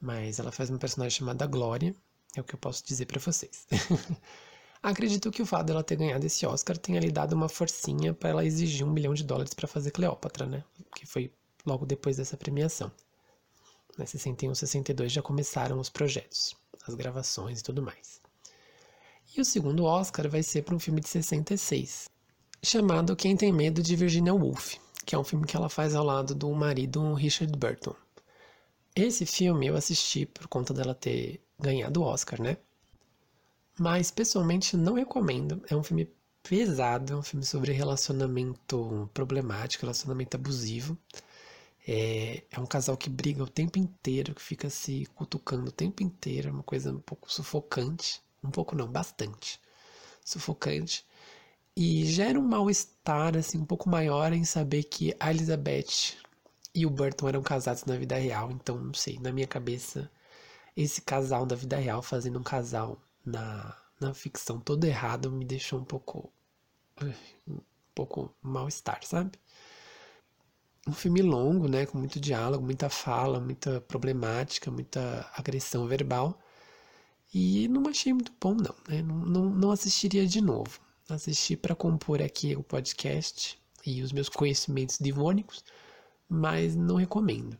mas 0.00 0.38
ela 0.38 0.50
faz 0.50 0.70
uma 0.70 0.78
personagem 0.78 1.18
chamada 1.18 1.46
Glória, 1.46 1.94
é 2.34 2.40
o 2.40 2.44
que 2.44 2.54
eu 2.54 2.58
posso 2.58 2.84
dizer 2.84 3.04
para 3.06 3.20
vocês. 3.20 3.66
Acredito 4.82 5.30
que 5.30 5.42
o 5.42 5.46
fato 5.46 5.66
dela 5.66 5.82
ter 5.82 5.96
ganhado 5.96 6.24
esse 6.24 6.46
Oscar 6.46 6.76
tenha 6.78 7.00
lhe 7.00 7.10
dado 7.10 7.32
uma 7.32 7.48
forcinha 7.48 8.14
para 8.14 8.30
ela 8.30 8.44
exigir 8.44 8.86
um 8.86 8.92
milhão 8.92 9.12
de 9.12 9.24
dólares 9.24 9.52
para 9.52 9.66
fazer 9.66 9.90
Cleópatra, 9.90 10.46
né? 10.46 10.64
Que 10.94 11.04
foi 11.04 11.32
logo 11.66 11.84
depois 11.84 12.16
dessa 12.16 12.36
premiação. 12.36 12.90
Na 13.96 14.06
61 14.06 14.54
62 14.54 15.10
já 15.10 15.20
começaram 15.20 15.80
os 15.80 15.88
projetos, 15.88 16.56
as 16.86 16.94
gravações 16.94 17.60
e 17.60 17.64
tudo 17.64 17.82
mais. 17.82 18.20
E 19.36 19.40
o 19.40 19.44
segundo 19.44 19.84
Oscar 19.84 20.28
vai 20.28 20.42
ser 20.42 20.62
para 20.62 20.74
um 20.74 20.78
filme 20.78 21.00
de 21.00 21.08
66, 21.08 22.08
chamado 22.62 23.16
Quem 23.16 23.36
Tem 23.36 23.52
Medo 23.52 23.82
de 23.82 23.96
Virginia 23.96 24.32
Woolf, 24.32 24.76
que 25.04 25.14
é 25.14 25.18
um 25.18 25.24
filme 25.24 25.46
que 25.46 25.56
ela 25.56 25.68
faz 25.68 25.94
ao 25.94 26.04
lado 26.04 26.34
do 26.34 26.50
marido 26.54 27.14
Richard 27.14 27.52
Burton. 27.58 27.94
Esse 28.94 29.26
filme 29.26 29.66
eu 29.66 29.76
assisti 29.76 30.26
por 30.26 30.46
conta 30.46 30.72
dela 30.72 30.94
ter 30.94 31.40
ganhado 31.58 32.00
o 32.00 32.04
Oscar, 32.04 32.40
né? 32.40 32.56
Mas 33.78 34.10
pessoalmente 34.10 34.76
não 34.76 34.94
recomendo. 34.94 35.62
É 35.68 35.76
um 35.76 35.82
filme 35.82 36.10
pesado, 36.42 37.12
é 37.12 37.16
um 37.16 37.22
filme 37.22 37.44
sobre 37.44 37.72
relacionamento 37.72 39.10
problemático, 39.14 39.82
relacionamento 39.82 40.36
abusivo. 40.36 40.98
É, 41.86 42.44
é 42.50 42.60
um 42.60 42.66
casal 42.66 42.96
que 42.96 43.08
briga 43.08 43.42
o 43.42 43.48
tempo 43.48 43.78
inteiro, 43.78 44.34
que 44.34 44.42
fica 44.42 44.68
se 44.70 45.06
cutucando 45.14 45.68
o 45.68 45.72
tempo 45.72 46.02
inteiro, 46.02 46.48
é 46.48 46.52
uma 46.52 46.62
coisa 46.62 46.92
um 46.92 47.00
pouco 47.00 47.32
sufocante. 47.32 48.22
Um 48.42 48.50
pouco 48.50 48.76
não, 48.76 48.86
bastante 48.90 49.60
sufocante. 50.24 51.04
E 51.76 52.04
gera 52.06 52.38
um 52.38 52.42
mal-estar 52.46 53.36
assim, 53.36 53.58
um 53.58 53.64
pouco 53.64 53.88
maior 53.88 54.32
em 54.32 54.44
saber 54.44 54.84
que 54.84 55.14
a 55.20 55.30
Elizabeth 55.30 56.16
e 56.74 56.84
o 56.86 56.90
Burton 56.90 57.28
eram 57.28 57.42
casados 57.42 57.84
na 57.84 57.96
vida 57.96 58.16
real. 58.16 58.50
Então, 58.50 58.78
não 58.78 58.94
sei, 58.94 59.18
na 59.20 59.32
minha 59.32 59.46
cabeça, 59.46 60.10
esse 60.76 61.00
casal 61.02 61.46
da 61.46 61.56
vida 61.56 61.76
real 61.76 62.02
fazendo 62.02 62.38
um 62.38 62.42
casal 62.42 63.00
na, 63.28 63.76
na 64.00 64.14
ficção 64.14 64.60
todo 64.60 64.84
errado 64.84 65.30
me 65.30 65.44
deixou 65.44 65.80
um 65.80 65.84
pouco. 65.84 66.32
um 67.46 67.60
pouco 67.94 68.34
mal-estar, 68.42 69.04
sabe? 69.04 69.38
Um 70.86 70.92
filme 70.92 71.22
longo, 71.22 71.68
né? 71.68 71.86
Com 71.86 71.98
muito 71.98 72.20
diálogo, 72.20 72.64
muita 72.64 72.88
fala, 72.88 73.40
muita 73.40 73.80
problemática, 73.82 74.70
muita 74.70 75.30
agressão 75.36 75.86
verbal. 75.86 76.38
E 77.32 77.68
não 77.68 77.86
achei 77.88 78.12
muito 78.12 78.32
bom, 78.40 78.54
não, 78.54 78.74
né? 78.88 79.02
Não, 79.02 79.16
não, 79.16 79.50
não 79.50 79.70
assistiria 79.70 80.26
de 80.26 80.40
novo. 80.40 80.80
Assisti 81.08 81.56
para 81.56 81.74
compor 81.74 82.22
aqui 82.22 82.56
o 82.56 82.62
podcast 82.62 83.58
e 83.84 84.02
os 84.02 84.12
meus 84.12 84.28
conhecimentos 84.28 84.98
divônicos, 84.98 85.64
mas 86.28 86.76
não 86.76 86.96
recomendo. 86.96 87.58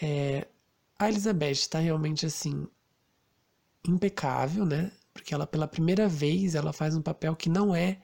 É, 0.00 0.46
a 0.98 1.08
Elizabeth 1.08 1.52
está 1.52 1.78
realmente 1.78 2.26
assim 2.26 2.66
impecável, 3.86 4.64
né? 4.64 4.92
Porque 5.12 5.34
ela 5.34 5.46
pela 5.46 5.68
primeira 5.68 6.08
vez 6.08 6.54
ela 6.54 6.72
faz 6.72 6.96
um 6.96 7.02
papel 7.02 7.34
que 7.36 7.48
não 7.48 7.74
é 7.74 8.00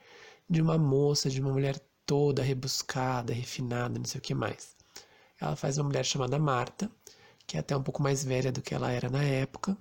de 0.49 0.61
uma 0.61 0.77
moça, 0.77 1.29
de 1.29 1.41
uma 1.41 1.51
mulher 1.51 1.79
toda 2.05 2.41
rebuscada, 2.43 3.33
refinada, 3.33 3.99
não 3.99 4.05
sei 4.05 4.19
o 4.19 4.21
que 4.21 4.33
mais. 4.33 4.75
Ela 5.39 5.55
faz 5.55 5.77
uma 5.77 5.85
mulher 5.85 6.05
chamada 6.05 6.39
Marta, 6.39 6.91
que 7.45 7.57
é 7.57 7.59
até 7.59 7.75
um 7.75 7.83
pouco 7.83 8.01
mais 8.01 8.23
velha 8.23 8.51
do 8.51 8.61
que 8.61 8.73
ela 8.73 8.91
era 8.91 9.09
na 9.09 9.23
época. 9.23 9.77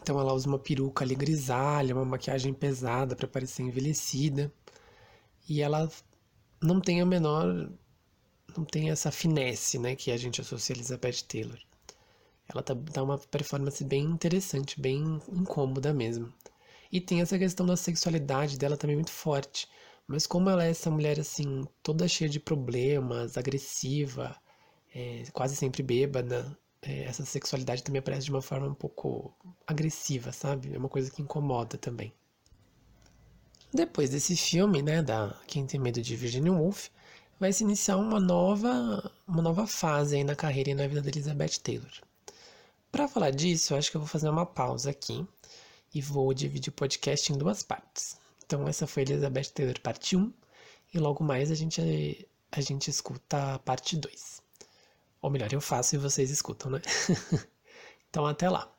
Então 0.00 0.18
ela 0.18 0.32
usa 0.32 0.48
uma 0.48 0.58
peruca 0.58 1.04
ali 1.04 1.14
grisalha, 1.14 1.94
uma 1.94 2.04
maquiagem 2.04 2.52
pesada 2.54 3.16
para 3.16 3.28
parecer 3.28 3.62
envelhecida. 3.62 4.52
E 5.48 5.60
ela 5.62 5.90
não 6.62 6.80
tem 6.80 7.00
a 7.00 7.06
menor 7.06 7.70
não 8.56 8.64
tem 8.64 8.90
essa 8.90 9.10
finesse, 9.10 9.78
né, 9.78 9.96
que 9.96 10.10
a 10.10 10.16
gente 10.16 10.40
associa 10.40 10.74
a 10.74 10.78
Elizabeth 10.78 11.22
Taylor. 11.26 11.58
Ela 12.52 12.62
tá, 12.62 12.74
tá 12.74 13.02
uma 13.02 13.18
performance 13.18 13.84
bem 13.84 14.04
interessante, 14.04 14.80
bem 14.80 15.20
incômoda 15.32 15.92
mesmo. 15.92 16.32
E 16.90 17.00
tem 17.00 17.20
essa 17.20 17.38
questão 17.38 17.64
da 17.66 17.76
sexualidade 17.76 18.58
dela 18.58 18.76
também 18.76 18.96
muito 18.96 19.10
forte. 19.10 19.68
Mas 20.06 20.26
como 20.26 20.50
ela 20.50 20.64
é 20.64 20.70
essa 20.70 20.90
mulher 20.90 21.18
assim, 21.18 21.64
toda 21.82 22.08
cheia 22.08 22.28
de 22.28 22.38
problemas, 22.40 23.38
agressiva, 23.38 24.36
é, 24.94 25.24
quase 25.32 25.56
sempre 25.56 25.82
bêbada, 25.82 26.56
é, 26.82 27.04
essa 27.04 27.24
sexualidade 27.24 27.82
também 27.82 28.00
aparece 28.00 28.26
de 28.26 28.30
uma 28.30 28.42
forma 28.42 28.66
um 28.66 28.74
pouco 28.74 29.34
agressiva, 29.66 30.32
sabe? 30.32 30.74
É 30.74 30.78
uma 30.78 30.88
coisa 30.88 31.10
que 31.10 31.22
incomoda 31.22 31.78
também. 31.78 32.12
Depois 33.72 34.10
desse 34.10 34.36
filme, 34.36 34.82
né, 34.82 35.02
da 35.02 35.34
Quem 35.46 35.66
Tem 35.66 35.80
Medo 35.80 36.02
de 36.02 36.14
Virginia 36.14 36.52
Woolf, 36.52 36.88
vai 37.40 37.52
se 37.52 37.64
iniciar 37.64 37.96
uma 37.96 38.20
nova, 38.20 39.10
uma 39.26 39.40
nova 39.40 39.66
fase 39.66 40.16
aí 40.16 40.24
na 40.24 40.36
carreira 40.36 40.70
e 40.70 40.74
na 40.74 40.86
vida 40.86 41.00
da 41.00 41.08
Elizabeth 41.08 41.60
Taylor. 41.62 41.90
Para 42.92 43.08
falar 43.08 43.30
disso, 43.30 43.72
eu 43.72 43.78
acho 43.78 43.90
que 43.90 43.96
eu 43.96 44.02
vou 44.02 44.08
fazer 44.08 44.28
uma 44.28 44.44
pausa 44.44 44.90
aqui 44.90 45.26
e 45.94 46.02
vou 46.02 46.34
dividir 46.34 46.68
o 46.68 46.76
podcast 46.76 47.32
em 47.32 47.38
duas 47.38 47.62
partes. 47.62 48.18
Então, 48.44 48.68
essa 48.68 48.86
foi 48.86 49.02
Elizabeth 49.02 49.46
Taylor 49.54 49.80
parte 49.80 50.14
1 50.14 50.30
e 50.92 50.98
logo 50.98 51.24
mais 51.24 51.50
a 51.50 51.54
gente, 51.54 52.28
a 52.52 52.60
gente 52.60 52.90
escuta 52.90 53.54
a 53.54 53.58
parte 53.58 53.96
2. 53.96 54.42
Ou 55.22 55.30
melhor, 55.30 55.50
eu 55.54 55.60
faço 55.60 55.94
e 55.94 55.98
vocês 55.98 56.30
escutam, 56.30 56.70
né? 56.70 56.82
então, 58.10 58.26
até 58.26 58.50
lá. 58.50 58.70